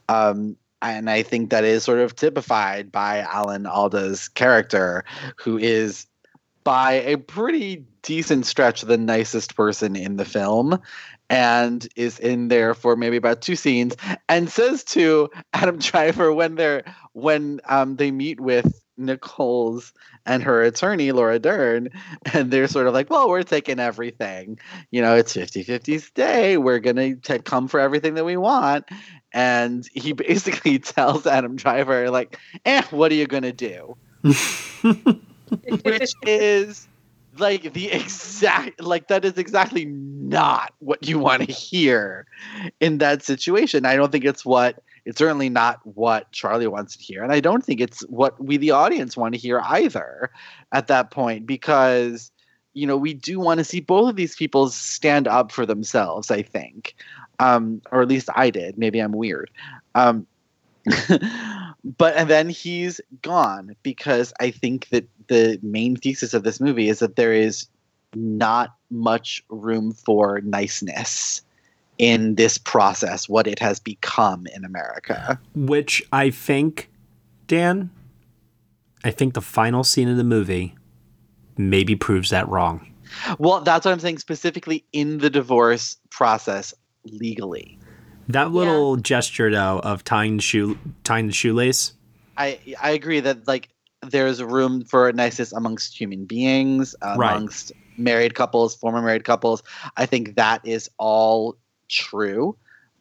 [0.09, 5.03] Um, and I think that is sort of typified by Alan Alda's character,
[5.37, 6.05] who is
[6.63, 10.79] by a pretty decent stretch the nicest person in the film
[11.29, 13.95] and is in there for maybe about two scenes
[14.29, 19.91] and says to Adam Driver when they're when um they meet with Nicole's
[20.25, 21.89] and her attorney Laura Dern
[22.33, 24.59] and they're sort of like well we're taking everything.
[24.91, 26.57] You know it's 50-50's day.
[26.57, 28.85] We're gonna ta- come for everything that we want.
[29.33, 33.97] And he basically tells Adam Driver like eh what are you gonna do?
[35.83, 36.87] Which is
[37.37, 42.25] like the exact like that is exactly not what you want to hear
[42.79, 43.85] in that situation.
[43.85, 47.39] I don't think it's what it's certainly not what Charlie wants to hear, and I
[47.39, 50.31] don't think it's what we the audience want to hear either
[50.71, 52.31] at that point because
[52.73, 56.31] you know we do want to see both of these people stand up for themselves.
[56.31, 56.95] I think,
[57.39, 58.77] um, or at least I did.
[58.77, 59.49] Maybe I'm weird.
[59.93, 60.27] Um,
[61.97, 66.89] but and then he's gone because I think that the main thesis of this movie
[66.89, 67.67] is that there is
[68.13, 71.41] not much room for niceness
[71.97, 75.39] in this process, what it has become in America.
[75.55, 76.89] Which I think,
[77.47, 77.89] Dan,
[79.03, 80.75] I think the final scene of the movie
[81.57, 82.91] maybe proves that wrong.
[83.39, 86.73] Well, that's what I'm saying specifically in the divorce process
[87.05, 87.79] legally.
[88.27, 91.93] That little gesture though of tying the shoe tying the shoelace.
[92.37, 93.69] I I agree that like
[94.01, 97.35] there's room for niceness amongst human beings, Right.
[97.35, 99.63] amongst married couples, former married couples.
[99.97, 101.55] I think that is all
[101.87, 102.55] true,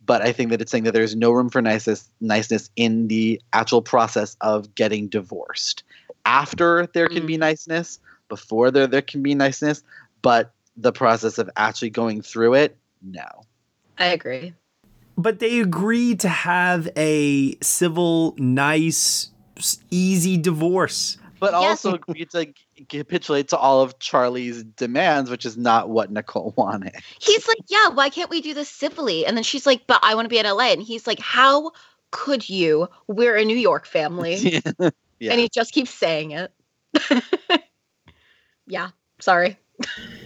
[0.04, 3.40] but I think that it's saying that there's no room for niceness niceness in the
[3.52, 5.82] actual process of getting divorced.
[6.26, 7.26] After there can hmm.
[7.26, 7.98] be niceness,
[8.28, 9.82] before there there can be niceness,
[10.22, 13.26] but the process of actually going through it, no.
[13.98, 14.52] I agree.
[15.16, 19.30] But they agreed to have a civil, nice,
[19.90, 21.18] easy divorce.
[21.38, 22.52] But also agreed to
[22.88, 26.94] capitulate to all of Charlie's demands, which is not what Nicole wanted.
[27.20, 29.26] He's like, yeah, why can't we do this civilly?
[29.26, 30.72] And then she's like, but I want to be in LA.
[30.72, 31.72] And he's like, how
[32.10, 32.88] could you?
[33.06, 34.62] We're a New York family.
[35.20, 35.32] Yeah.
[35.32, 36.52] And he just keeps saying it.
[38.66, 38.90] yeah,
[39.20, 39.56] sorry.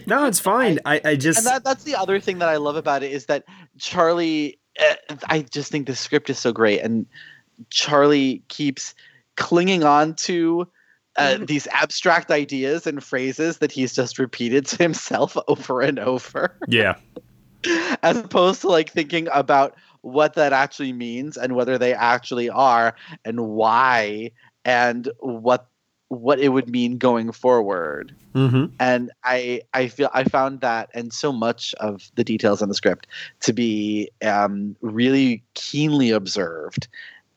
[0.05, 0.79] No, it's fine.
[0.83, 3.27] I, I just and that, that's the other thing that I love about it is
[3.27, 3.45] that
[3.77, 4.58] Charlie.
[5.27, 7.05] I just think the script is so great, and
[7.69, 8.95] Charlie keeps
[9.35, 10.67] clinging on to
[11.15, 16.55] uh, these abstract ideas and phrases that he's just repeated to himself over and over,
[16.67, 16.95] yeah.
[18.03, 22.95] as opposed to like thinking about what that actually means and whether they actually are
[23.25, 24.31] and why
[24.63, 25.67] and what
[26.09, 28.65] what it would mean going forward Mm-hmm.
[28.79, 32.75] and I I feel I found that and so much of the details in the
[32.75, 33.07] script
[33.39, 36.87] to be um, really keenly observed.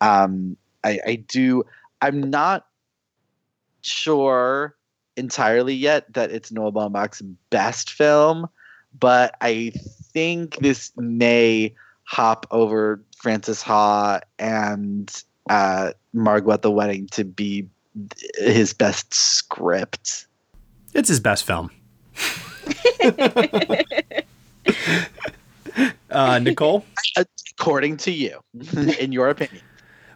[0.03, 1.64] Um, I, I do.
[2.03, 2.66] I'm not
[3.81, 4.77] sure
[5.16, 8.49] entirely yet that it's Noah Baumbach's best film,
[8.99, 9.73] but I
[10.12, 15.11] think this may hop over Frances Ha and
[15.49, 17.68] uh, Margot at the Wedding to be
[18.36, 20.26] his best script.
[20.95, 21.70] It's his best film.
[26.11, 26.84] uh, Nicole,
[27.59, 28.40] According to you,
[28.99, 29.62] in your opinion.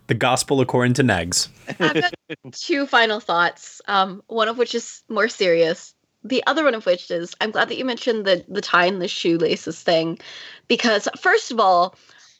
[0.06, 1.48] the gospel according to Negs.
[1.80, 2.12] I've got
[2.52, 3.80] two final thoughts.
[3.88, 5.94] Um, one of which is more serious.
[6.24, 9.08] The other one of which is I'm glad that you mentioned the the tying the
[9.08, 10.18] shoelaces thing,
[10.66, 11.94] because first of all,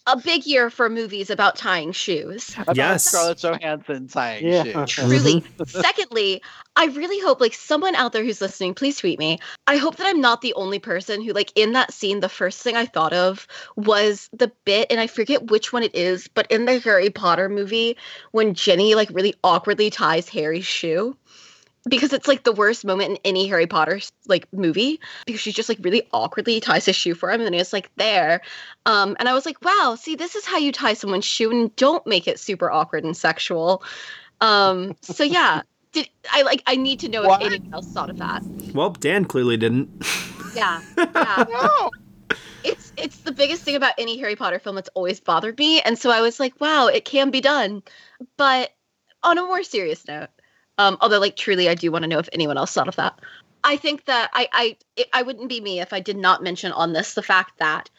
[0.06, 2.54] a big year for movies about tying shoes.
[2.56, 3.04] About Yes.
[3.04, 4.62] Scarlett Johansson tying Yeah.
[4.62, 4.90] shoes.
[5.08, 5.44] Truly.
[5.66, 6.42] Secondly,
[6.76, 9.38] I really hope like someone out there who's listening, please tweet me.
[9.66, 12.62] I hope that I'm not the only person who like in that scene the first
[12.62, 13.46] thing I thought of
[13.76, 17.48] was the bit and I forget which one it is, but in the Harry Potter
[17.48, 17.96] movie
[18.30, 21.16] when Ginny like really awkwardly ties Harry's shoe
[21.88, 25.68] because it's like the worst moment in any Harry Potter like movie because she's just
[25.68, 28.40] like really awkwardly ties his shoe for him and then it's like there.
[28.86, 31.74] Um and I was like, wow, see this is how you tie someone's shoe and
[31.76, 33.82] don't make it super awkward and sexual.
[34.40, 35.62] Um so yeah,
[35.92, 37.40] did I like I need to know What?
[37.40, 38.42] if anyone else thought of that.
[38.74, 39.88] Well, Dan clearly didn't.
[40.54, 40.80] Yeah.
[40.98, 41.44] Yeah.
[42.64, 45.96] It's it's the biggest thing about any Harry Potter film that's always bothered me and
[45.96, 47.84] so I was like, wow, it can be done.
[48.36, 48.72] But
[49.22, 50.30] on a more serious note,
[50.78, 53.18] um although like truly I do want to know if anyone else thought of that.
[53.64, 56.72] I think that I I it, I wouldn't be me if I did not mention
[56.72, 57.90] on this the fact that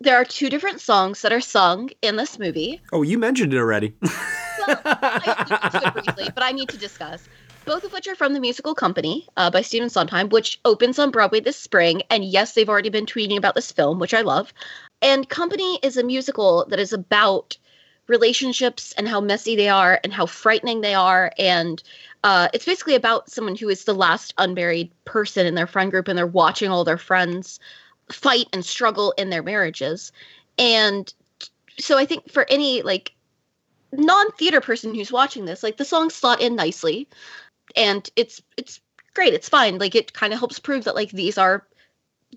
[0.00, 2.80] there are two different songs that are sung in this movie.
[2.92, 3.94] Oh, you mentioned it already.
[4.66, 7.28] Well, I briefly, but I need to discuss.
[7.64, 11.10] Both of which are from the musical Company uh, by Stephen Sondheim, which opens on
[11.10, 12.02] Broadway this spring.
[12.10, 14.52] And yes, they've already been tweeting about this film, which I love.
[15.00, 17.56] And Company is a musical that is about
[18.06, 21.32] relationships and how messy they are and how frightening they are.
[21.38, 21.82] And
[22.24, 26.08] uh, it's basically about someone who is the last unmarried person in their friend group,
[26.08, 27.58] and they're watching all their friends
[28.10, 30.12] fight and struggle in their marriages.
[30.58, 31.12] And
[31.78, 33.12] so I think for any like
[33.92, 37.06] non-theater person who's watching this like the songs slot in nicely
[37.76, 38.80] and it's it's
[39.14, 41.66] great it's fine like it kind of helps prove that like these are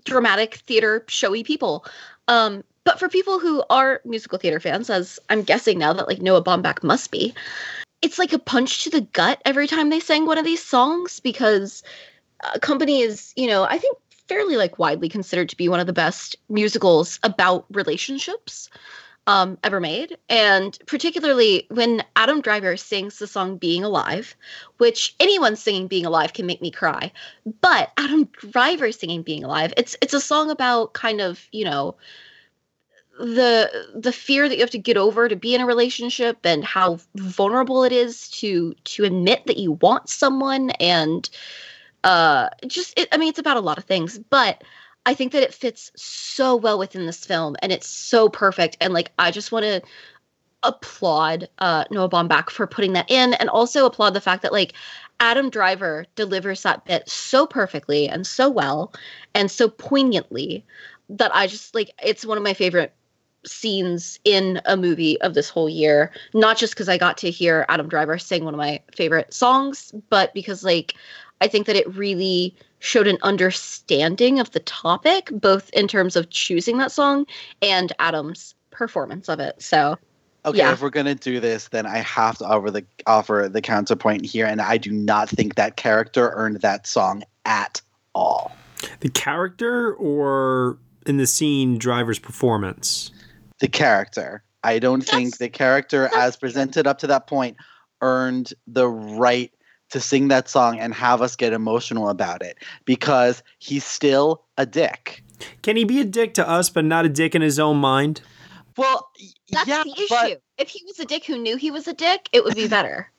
[0.04, 1.84] dramatic theater showy people
[2.28, 6.22] um but for people who are musical theater fans as i'm guessing now that like
[6.22, 7.34] noah baumbach must be
[8.00, 11.20] it's like a punch to the gut every time they sang one of these songs
[11.20, 11.82] because
[12.44, 15.86] uh, company is you know i think fairly like widely considered to be one of
[15.86, 18.70] the best musicals about relationships
[19.26, 20.16] um, ever made.
[20.28, 24.36] And particularly when Adam Driver sings the song Being Alive,
[24.78, 27.12] which anyone singing Being Alive can make me cry.
[27.60, 31.96] But Adam Driver singing Being Alive, it's it's a song about kind of, you know,
[33.18, 36.64] the the fear that you have to get over to be in a relationship and
[36.64, 41.30] how vulnerable it is to to admit that you want someone and
[42.04, 44.62] uh just it, I mean it's about a lot of things, but
[45.06, 48.76] I think that it fits so well within this film and it's so perfect.
[48.80, 49.80] And like, I just want to
[50.64, 54.72] applaud uh, Noah Baumbach for putting that in and also applaud the fact that like
[55.20, 58.92] Adam Driver delivers that bit so perfectly and so well
[59.32, 60.64] and so poignantly
[61.08, 62.92] that I just like, it's one of my favorite
[63.46, 66.10] scenes in a movie of this whole year.
[66.34, 69.92] Not just because I got to hear Adam Driver sing one of my favorite songs,
[70.10, 70.94] but because like,
[71.40, 76.30] I think that it really showed an understanding of the topic, both in terms of
[76.30, 77.26] choosing that song
[77.62, 79.60] and Adam's performance of it.
[79.62, 79.98] So
[80.44, 80.72] Okay, Yeah.
[80.72, 84.46] if we're gonna do this, then I have to offer the offer the counterpoint here,
[84.46, 87.80] and I do not think that character earned that song at
[88.14, 88.56] all.
[89.00, 93.10] The character or in the scene driver's performance?
[93.58, 97.56] The character, I don't think the character, as presented up to that point,
[98.02, 99.50] earned the right
[99.90, 104.66] to sing that song and have us get emotional about it because he's still a
[104.66, 105.22] dick.
[105.62, 108.20] Can he be a dick to us but not a dick in his own mind?
[108.76, 109.08] Well,
[109.50, 110.06] that's yeah, the issue.
[110.10, 112.66] but- if he was a dick who knew he was a dick, it would be
[112.76, 113.10] better.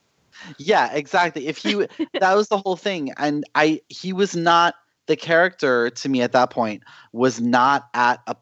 [0.57, 1.47] Yeah, exactly.
[1.47, 1.73] If he
[2.19, 4.75] that was the whole thing and I he was not
[5.07, 6.83] the character to me at that point
[7.13, 8.35] was not at a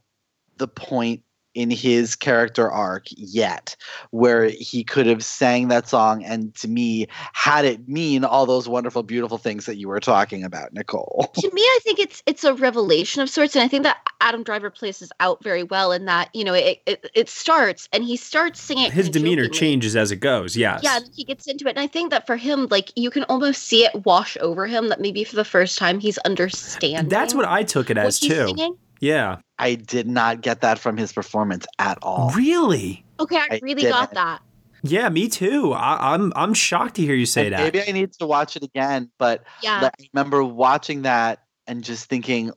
[0.58, 1.22] the point
[1.56, 3.76] in his character arc yet
[4.12, 8.68] where he could have sang that song and to me had it mean all those
[8.68, 11.32] wonderful beautiful things that you were talking about Nicole.
[11.36, 14.44] to me, I think it's it's a revelation of sorts, and I think that Adam
[14.44, 15.92] Driver plays this out very well.
[15.92, 18.92] In that you know it it, it starts and he starts singing.
[18.92, 19.60] His demeanor jokingly.
[19.60, 20.58] changes as it goes.
[20.58, 20.82] Yes.
[20.84, 23.64] Yeah, he gets into it, and I think that for him, like you can almost
[23.64, 24.90] see it wash over him.
[24.90, 27.10] That maybe for the first time he's understanding.
[27.10, 28.48] That's what I took it as too.
[28.48, 28.78] singing.
[29.00, 29.38] Yeah.
[29.58, 32.32] I did not get that from his performance at all.
[32.36, 33.06] Really?
[33.20, 34.16] Okay, I I really got didn't.
[34.16, 34.42] that.
[34.84, 35.74] Yeah, me too.
[35.74, 37.60] I, I'm I'm shocked to hear you say And that.
[37.74, 39.82] Maybe I need to watch it again, but Yeah.
[39.82, 42.52] like, I remember watching that and just thinking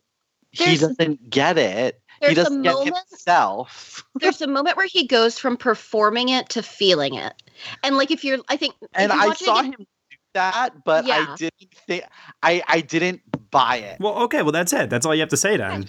[0.50, 2.00] he doesn't get it.
[2.20, 4.04] He doesn't get moment- himself.
[4.20, 7.32] There's a moment where he goes from performing it to feeling it,
[7.84, 11.26] and like if you're, I think, And I saw again- him do that, but Yeah.
[11.30, 12.04] I didn't think
[12.42, 14.00] I I didn't buy it.
[14.00, 14.90] Well, okay, well that's it.
[14.90, 15.86] That's all you have to say then.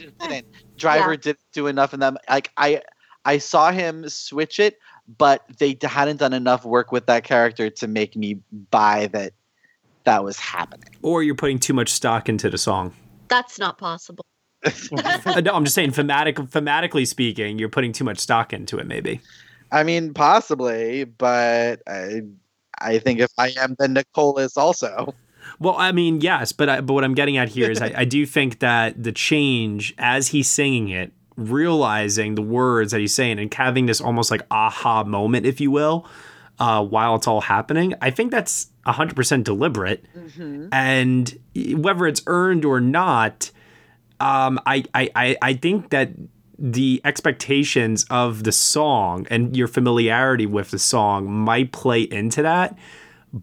[0.80, 0.82] Didn't.
[0.82, 1.18] Driver Yeah.
[1.18, 2.18] didn't do enough in them.
[2.30, 2.82] Like I
[3.26, 4.80] I saw him switch it,
[5.18, 8.40] but they hadn't done enough work with that character to make me
[8.72, 9.34] buy that
[10.06, 10.90] that was happening.
[11.02, 12.94] Or you're putting too much stock into the song.
[13.28, 14.26] That's not possible.
[15.26, 18.88] Uh, no, I'm just saying thematic thematically speaking, you're putting too much stock into it
[18.88, 19.22] maybe.
[19.72, 22.22] I mean, possibly, but I
[22.82, 25.14] I think if I am, then Nicole is also.
[25.60, 28.06] Well, I mean, yes, but I, but what I'm getting at here is I, I
[28.06, 33.40] do think that the change as he's singing it, realizing the words that he's saying
[33.40, 36.08] and having this almost like aha moment, if you will,
[36.60, 40.06] uh, while it's all happening, I think that's 100% deliberate.
[40.72, 41.38] And
[41.76, 43.52] whether it's earned or not,
[44.20, 46.12] um, I, I, I, I think that
[46.58, 52.78] the expectations of the song and your familiarity with the song might play into that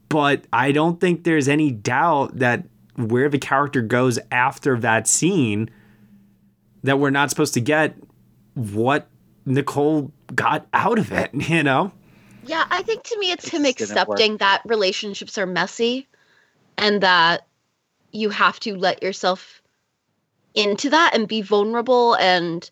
[0.08, 2.64] but I don't think there's any doubt that
[2.96, 5.70] where the character goes after that scene,
[6.82, 7.96] that we're not supposed to get
[8.54, 9.08] what
[9.44, 11.92] Nicole got out of it, you know?
[12.44, 14.18] Yeah, I think to me it's him just didn't work.
[14.18, 16.06] accepting that relationships are messy
[16.78, 17.46] and that
[18.12, 19.62] you have to let yourself
[20.54, 22.70] into that and be vulnerable and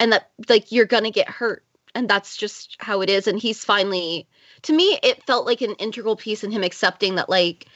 [0.00, 1.64] and that like you're going to get hurt
[1.98, 4.26] and that's just how it is and he's finally
[4.62, 7.66] to me it felt like an integral piece in him accepting that like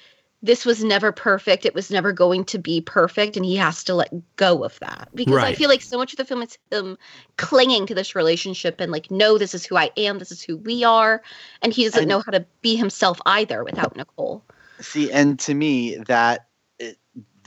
[0.45, 3.95] this was never perfect it was never going to be perfect and he has to
[3.95, 5.09] let go of that.
[5.13, 6.97] Because i feel like so much of the film is him
[7.37, 10.57] clinging to this relationship and like no this is who i am this is who
[10.57, 11.21] we are
[11.61, 14.45] and he doesn't And- know how to be himself either without nicole.
[14.81, 16.47] See, and to me, that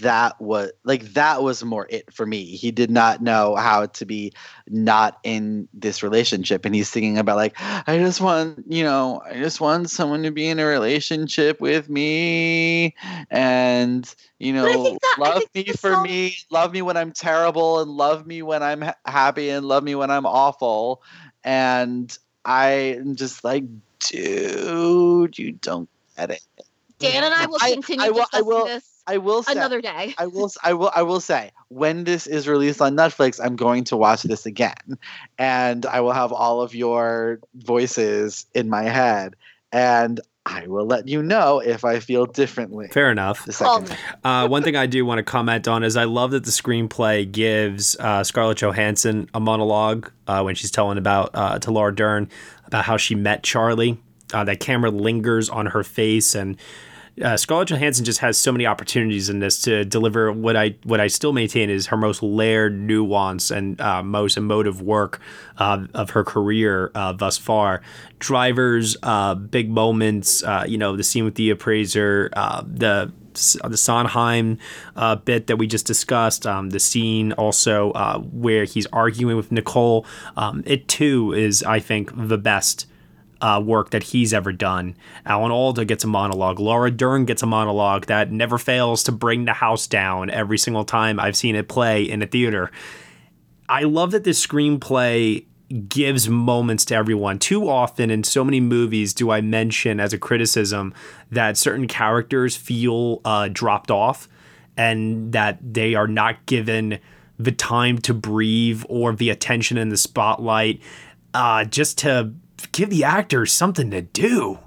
[0.02, 2.44] that was like that was more it for me.
[2.44, 4.34] He did not know how to be
[4.68, 9.36] not in this relationship, and he's thinking about like, I just want, you know, I
[9.36, 12.94] just want someone to be in a relationship with me,
[13.32, 17.90] and you know, that- love me for song- me, love me when I'm terrible, and
[17.92, 21.02] love me when I'm ha- happy, and love me when I'm awful,
[21.44, 23.64] and I'm just like,
[24.00, 26.42] dude, you don't get it.
[27.00, 29.82] dan and i will I- continue I will- I will- this I will say, another
[29.82, 30.52] day I will.
[30.64, 30.92] I will.
[30.96, 34.98] I will say when this is released on Netflix, I'm going to watch this again,
[35.38, 39.36] and I will have all of your voices in my head,
[39.72, 42.88] and I will let you know if I feel differently.
[42.90, 43.46] Fair enough.
[43.46, 43.90] The second.
[43.90, 43.96] me.
[44.24, 47.32] Uh, one thing I do want to comment on is I love that the screenplay
[47.32, 52.30] gives uh, Scarlett Johansson a monologue uh, when she's telling about uh, to Laura Dern
[52.66, 54.00] about how she met Charlie.
[54.34, 56.58] Uh, that camera lingers on her face, and
[57.22, 61.00] uh, Scarlett Johansson just has so many opportunities in this to deliver what I what
[61.00, 65.20] I still maintain is her most layered, nuance, and uh, most emotive work
[65.58, 67.82] uh, of her career uh, thus far.
[68.20, 72.30] Drivers, uh, big moments, uh, you know, the scene with the appraiser,
[72.66, 73.12] the
[73.64, 74.58] the Sondheim
[74.96, 79.52] uh, bit that we just discussed, um, the scene also uh, where he's arguing with
[79.52, 80.06] Nicole.
[80.38, 82.88] Um, it too is, I think, the best
[83.42, 84.96] uh, work that he's ever done.
[85.26, 86.60] Alan Alda gets a monologue.
[86.60, 90.86] Laura Dern gets a monologue that never fails to bring the house down every single
[90.86, 92.72] time I've seen it play in a theater.
[93.68, 95.46] I love that this screenplay
[95.90, 97.40] gives moments to everyone.
[97.40, 100.94] Too often in so many movies do I mention as a criticism
[101.32, 104.30] that certain characters feel uh, dropped off
[104.78, 107.00] and that they are not given
[107.40, 110.82] the time to breathe or the attention in the spotlight
[111.34, 112.34] uh, just to
[112.72, 114.60] give the actors something to do.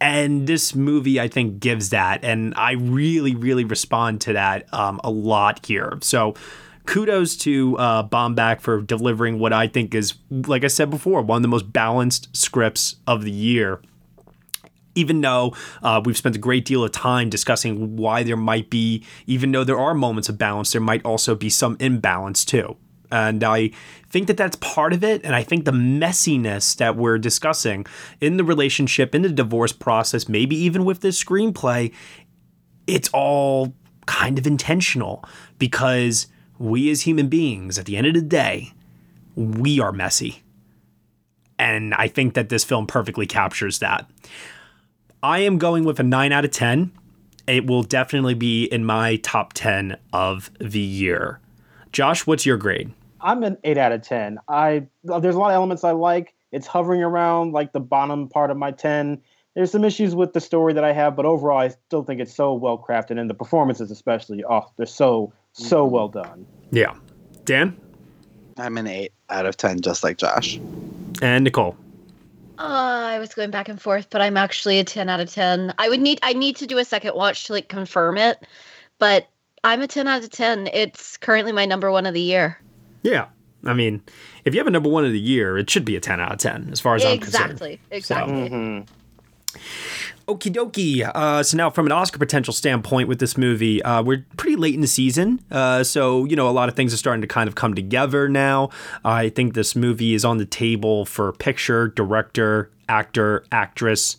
[0.00, 2.22] And this movie, I think, gives that.
[2.22, 5.98] And I really, really respond to that um, a lot here.
[6.02, 6.34] So
[6.84, 11.36] kudos to uh, Baumbach for delivering what I think is, like I said before, one
[11.36, 13.80] of the most balanced scripts of the year.
[14.94, 19.04] Even though uh, we've spent a great deal of time discussing why there might be,
[19.26, 22.76] even though there are moments of balance, there might also be some imbalance too.
[23.16, 23.70] And I
[24.10, 25.24] think that that's part of it.
[25.24, 27.86] And I think the messiness that we're discussing
[28.20, 31.94] in the relationship, in the divorce process, maybe even with this screenplay,
[32.86, 33.72] it's all
[34.04, 35.24] kind of intentional
[35.58, 36.26] because
[36.58, 38.72] we as human beings, at the end of the day,
[39.34, 40.42] we are messy.
[41.58, 44.10] And I think that this film perfectly captures that.
[45.22, 46.92] I am going with a 9 out of 10.
[47.46, 51.40] It will definitely be in my top 10 of the year.
[51.92, 52.92] Josh, what's your grade?
[53.26, 54.38] I'm an eight out of ten.
[54.48, 56.32] I there's a lot of elements I like.
[56.52, 59.20] It's hovering around like the bottom part of my ten.
[59.54, 62.32] There's some issues with the story that I have, but overall, I still think it's
[62.32, 66.46] so well crafted, and the performances, especially, oh, they're so so well done.
[66.70, 66.94] Yeah,
[67.44, 67.76] Dan
[68.58, 70.60] I'm an eight out of ten, just like Josh.
[71.20, 71.76] and Nicole.
[72.58, 75.74] Uh, I was going back and forth, but I'm actually a 10 out of 10.
[75.78, 78.38] I would need I need to do a second watch to like confirm it,
[78.98, 79.28] but
[79.62, 80.68] I'm a 10 out of 10.
[80.72, 82.58] It's currently my number one of the year.
[83.06, 83.26] Yeah,
[83.64, 84.02] I mean,
[84.44, 86.32] if you have a number one of the year, it should be a 10 out
[86.32, 87.52] of 10 as far as I'm concerned.
[87.52, 87.80] Exactly.
[87.90, 88.34] Exactly.
[88.50, 90.28] Mm-hmm.
[90.28, 91.08] Okie dokie.
[91.14, 94.74] Uh, so now, from an Oscar potential standpoint with this movie, uh, we're pretty late
[94.74, 95.40] in the season.
[95.52, 98.28] Uh, so, you know, a lot of things are starting to kind of come together
[98.28, 98.70] now.
[99.04, 104.16] I think this movie is on the table for picture, director, actor, actress.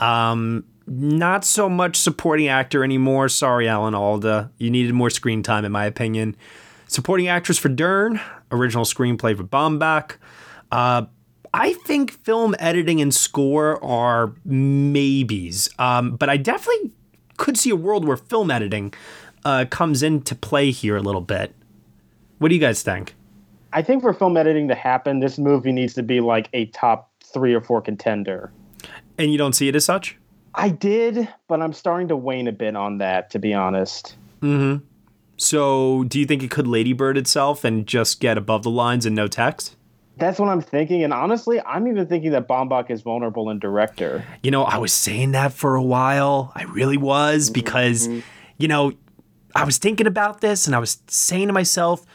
[0.00, 3.28] Um, not so much supporting actor anymore.
[3.28, 4.50] Sorry, Alan Alda.
[4.56, 6.34] You needed more screen time, in my opinion.
[6.92, 8.20] Supporting actress for Dern,
[8.50, 10.18] original screenplay for Baumbach.
[10.70, 11.06] Uh,
[11.54, 16.90] I think film editing and score are maybes, um, but I definitely
[17.38, 18.92] could see a world where film editing
[19.42, 21.54] uh, comes into play here a little bit.
[22.40, 23.14] What do you guys think?
[23.72, 27.10] I think for film editing to happen, this movie needs to be like a top
[27.24, 28.52] three or four contender.
[29.16, 30.18] And you don't see it as such?
[30.54, 34.14] I did, but I'm starting to wane a bit on that, to be honest.
[34.42, 34.84] Mm-hmm.
[35.42, 39.16] So, do you think it could Ladybird itself and just get above the lines and
[39.16, 39.74] no text?
[40.16, 44.24] That's what I'm thinking, and honestly, I'm even thinking that Baumbach is vulnerable in director.
[44.44, 46.52] You know, I was saying that for a while.
[46.54, 48.20] I really was mm-hmm, because, mm-hmm.
[48.58, 48.92] you know,
[49.52, 52.06] I was thinking about this and I was saying to myself,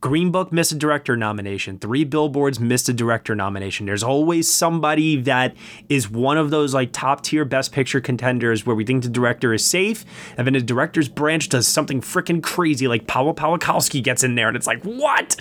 [0.00, 1.78] Green Book missed a director nomination.
[1.78, 3.84] Three Billboards missed a director nomination.
[3.84, 5.54] There's always somebody that
[5.90, 9.52] is one of those like top tier best picture contenders where we think the director
[9.52, 10.06] is safe,
[10.38, 14.48] and then the director's branch does something freaking crazy like Paweł Pawlikowski gets in there,
[14.48, 15.36] and it's like, what?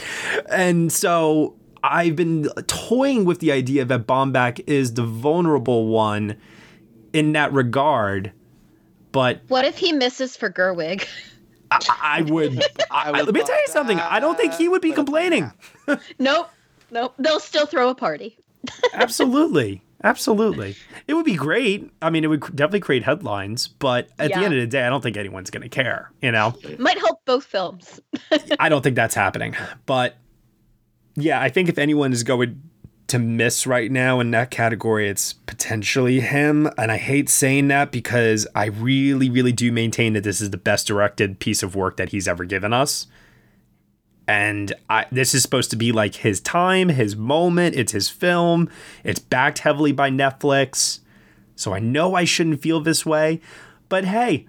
[0.50, 6.36] And so I've been toying with the idea that Baumbach is the vulnerable one
[7.14, 8.34] in that regard,
[9.14, 11.08] but What if he misses for Gerwig?
[11.72, 12.64] I, I would.
[12.92, 14.00] I, let me tell you something.
[14.00, 15.52] I don't think he would be complaining.
[16.20, 16.50] nope.
[16.92, 17.14] Nope.
[17.20, 18.38] They'll still throw a party.
[18.94, 19.82] Absolutely.
[20.04, 20.76] Absolutely.
[21.08, 21.92] It would be great.
[22.02, 24.90] I mean, it would definitely create headlines, but at the end of the day, I
[24.90, 26.56] don't think anyone's going to care, you know?
[26.78, 28.00] Might help both films.
[28.60, 29.58] I don't think that's happening.
[29.86, 30.16] But
[31.16, 32.62] yeah, I think if anyone is going
[33.10, 36.70] to miss right now in that category, it's potentially him.
[36.78, 40.58] And I hate saying that because I really, really do maintain that this is the
[40.58, 43.08] best directed piece of work that he's ever given us.
[44.28, 47.76] And I, this is supposed to be like his time, his moment.
[47.76, 48.70] It's his film.
[49.04, 51.00] It's backed heavily by Netflix.
[51.56, 53.42] So I know I shouldn't feel this way.
[53.90, 54.46] But hey,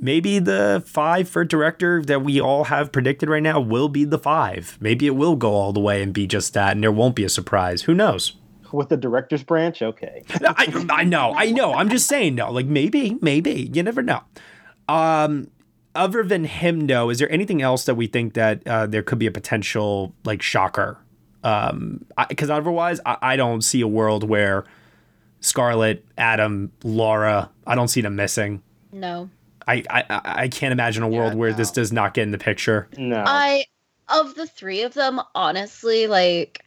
[0.00, 4.18] maybe the five for director that we all have predicted right now will be the
[4.18, 4.78] five.
[4.80, 7.24] Maybe it will go all the way and be just that, and there won't be
[7.24, 7.82] a surprise.
[7.82, 8.36] Who knows?
[8.72, 10.24] With the director's branch, okay.
[10.30, 11.74] I, I know, I know.
[11.74, 12.50] I'm just saying, no.
[12.50, 14.22] Like maybe, maybe you never know.
[14.88, 15.50] Um,
[15.94, 19.18] other than him, though, is there anything else that we think that uh, there could
[19.18, 20.98] be a potential like shocker?
[21.44, 24.64] Um, because otherwise, I, I don't see a world where
[25.40, 28.62] Scarlett, Adam, Laura, I don't see them missing.
[28.90, 29.28] No.
[29.66, 32.88] I, I I can't imagine a world where this does not get in the picture.
[32.96, 33.22] No.
[33.26, 33.64] I
[34.08, 36.64] of the three of them, honestly, like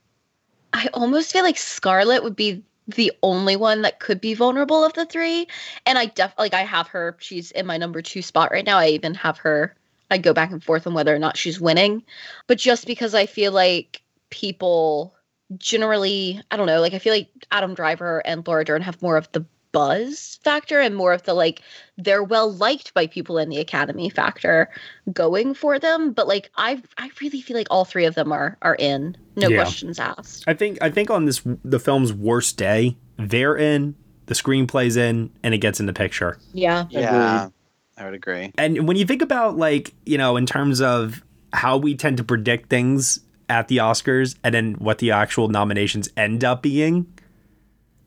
[0.73, 4.93] I almost feel like Scarlett would be the only one that could be vulnerable of
[4.93, 5.47] the three.
[5.85, 7.15] And I def like I have her.
[7.19, 8.77] She's in my number two spot right now.
[8.77, 9.76] I even have her.
[10.11, 12.03] I go back and forth on whether or not she's winning,
[12.47, 15.15] but just because I feel like people
[15.57, 19.17] generally, I don't know, like I feel like Adam Driver and Laura Dern have more
[19.17, 19.45] of the
[19.76, 21.61] buzz factor and more of the like
[21.97, 24.69] they're well liked by people in the academy factor
[25.11, 28.57] going for them but like i i really feel like all three of them are
[28.61, 29.57] are in no Yeah.
[29.64, 33.95] questions asked I think I think on this the film's worst day, they're in,
[34.27, 36.38] the screenplay's in, and it gets in the picture.
[36.53, 37.49] yeah Yeah,
[37.97, 38.52] I would agree.
[38.57, 41.22] And when you think about like, you know, in terms of
[41.53, 43.19] how we tend to predict things
[43.49, 47.06] at the Oscars and then what the actual nominations end up being,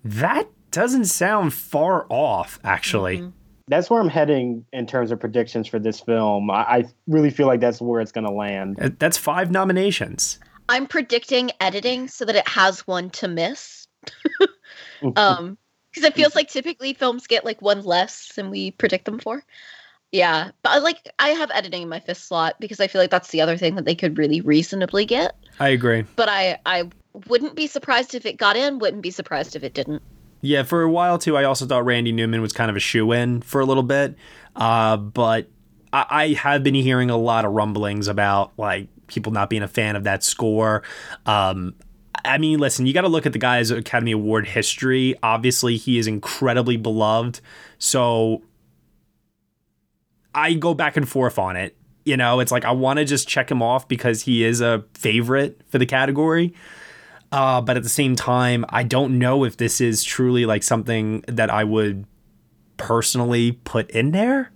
[0.05, 3.31] that doesn't sound far off, actually.
[3.69, 6.51] That's where I'm heading in terms of predictions for this film.
[6.51, 8.79] I, I really feel like that's where it's going to land.
[8.81, 10.39] Uh, That's five nominations.
[10.71, 13.87] i'm predicting editing so that it has one to miss
[15.17, 15.57] um
[15.91, 19.43] because it feels like typically films get like one less than we predict them for
[20.13, 23.11] yeah but I like i have editing in my fifth slot because i feel like
[23.11, 26.05] that's the other thing that they could really reasonably get I agree.
[26.17, 26.91] but I I
[27.29, 28.79] wouldn't be surprised if it got in.
[28.79, 30.03] Wouldn't be surprised if it didn't.
[30.41, 33.13] Yeah, for a while too, I also thought Randy Newman was kind of a shoe
[33.13, 34.17] in for a little bit.
[34.55, 35.49] Uh, but
[35.93, 39.69] I, I have been hearing a lot of rumblings about like people not being a
[39.69, 40.83] fan of that score.
[41.27, 41.75] Um,
[42.25, 45.15] I mean, listen, you got to look at the guy's Academy Award history.
[45.23, 47.41] Obviously, he is incredibly beloved.
[47.79, 48.43] So
[50.35, 51.77] I go back and forth on it.
[52.05, 54.85] You know, it's like I want to just check him off because he is a
[54.95, 56.55] favorite for the category.
[57.31, 61.25] Uh, but at the same time, I don't know if this is truly like something
[61.29, 62.07] that I would
[62.77, 64.51] personally put in there.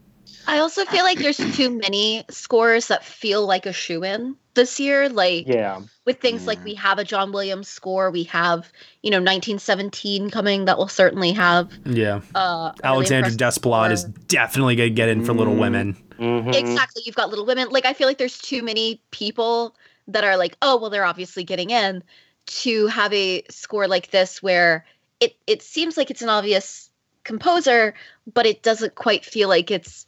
[0.46, 4.80] I also feel like there's too many scores that feel like a shoe in this
[4.80, 5.08] year.
[5.08, 5.80] Like Yeah.
[6.04, 8.72] with things like we have a John Williams score, we have
[9.02, 12.22] you know 1917 coming that will certainly have Yeah.
[12.34, 13.92] uh, a really Alexandre impressive Desplat score.
[13.92, 15.96] is definitely going to get in for Little Women.
[16.18, 17.02] Exactly.
[17.06, 17.68] You've got Little Women.
[17.70, 19.76] Like, I feel like there's too many people
[20.08, 22.02] that are like, oh, well, they're obviously getting in
[22.46, 24.84] to have a score like this where
[25.20, 26.90] it, it seems like it's an obvious
[27.24, 27.94] composer,
[28.32, 30.06] but it doesn't quite feel like it's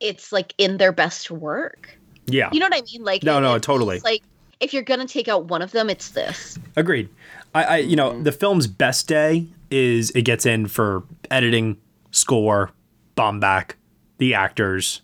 [0.00, 1.96] it's like in their best work.
[2.26, 2.50] Yeah.
[2.52, 3.04] You know what I mean?
[3.04, 4.00] Like No, no, totally.
[4.00, 4.22] Like
[4.60, 6.58] if you're gonna take out one of them, it's this.
[6.76, 7.08] Agreed.
[7.54, 11.78] I, I you know, the film's best day is it gets in for editing,
[12.10, 12.70] score,
[13.16, 13.72] Baumbach,
[14.18, 15.02] the actors,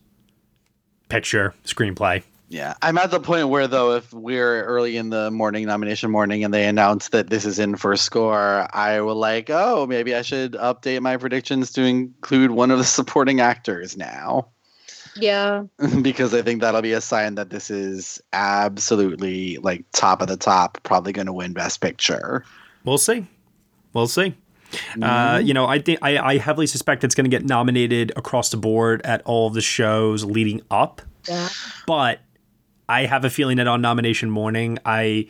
[1.09, 2.23] picture, screenplay.
[2.51, 6.43] Yeah, I'm at the point where though, if we're early in the morning nomination morning
[6.43, 10.23] and they announce that this is in for score, I will like, oh, maybe I
[10.23, 14.49] should update my predictions to include one of the supporting actors now,
[15.15, 15.63] Yeah.
[16.03, 20.37] because I think that'll be a sign that this is absolutely like top of the
[20.37, 22.45] top, probably going to win Best Picture.
[22.85, 23.29] We'll see.
[23.93, 24.35] We'll see.
[25.01, 28.51] Uh, you know, I think I, I heavily suspect it's going to get nominated across
[28.51, 31.01] the board at all of the shows leading up.
[31.29, 31.49] Yeah.
[31.87, 32.21] But
[32.91, 35.29] I have a feeling that on nomination morning, I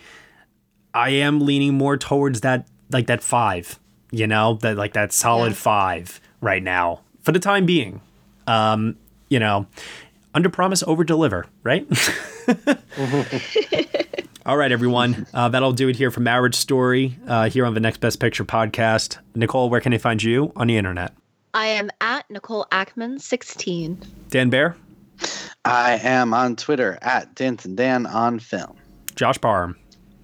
[0.94, 3.78] I am leaning more towards that like that five.
[4.10, 8.00] You know, that like that solid five right now for the time being.
[8.46, 8.96] Um,
[9.28, 9.66] you know,
[10.34, 11.86] under promise, over deliver, right?
[14.46, 15.26] All right, everyone.
[15.34, 18.44] Uh, that'll do it here for Marriage Story uh, here on the Next Best Picture
[18.44, 19.18] podcast.
[19.34, 21.12] Nicole, where can they find you on the internet?
[21.52, 24.00] I am at Nicole Ackman 16.
[24.30, 24.76] Dan Bayer,
[25.64, 28.76] I am on Twitter at Danton Dan on film.
[29.14, 29.76] Josh Parham,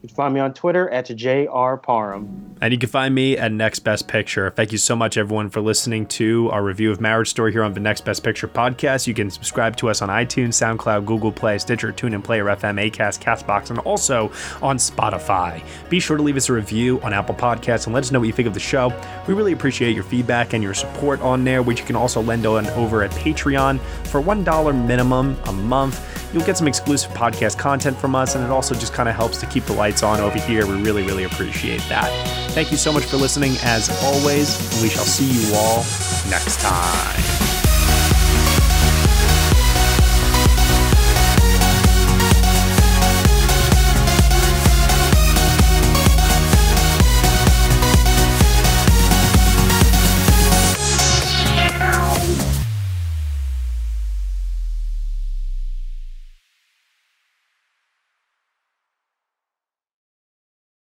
[0.06, 2.54] You can find me on Twitter at JR Parham.
[2.60, 4.50] and you can find me at Next Best Picture.
[4.50, 7.74] Thank you so much, everyone, for listening to our review of Marriage Story here on
[7.74, 9.08] the Next Best Picture podcast.
[9.08, 13.20] You can subscribe to us on iTunes, SoundCloud, Google Play, Stitcher, TuneIn, Player FM, Acast,
[13.20, 14.30] Castbox, and also
[14.62, 15.60] on Spotify.
[15.90, 18.26] Be sure to leave us a review on Apple Podcasts and let us know what
[18.26, 18.92] you think of the show.
[19.26, 22.46] We really appreciate your feedback and your support on there, which you can also lend
[22.46, 26.00] on over at Patreon for $1 minimum a month.
[26.32, 29.38] You'll get some exclusive podcast content from us, and it also just kind of helps
[29.38, 30.66] to keep the lights on over here.
[30.66, 32.10] We really, really appreciate that.
[32.52, 35.78] Thank you so much for listening, as always, and we shall see you all
[36.30, 37.65] next time.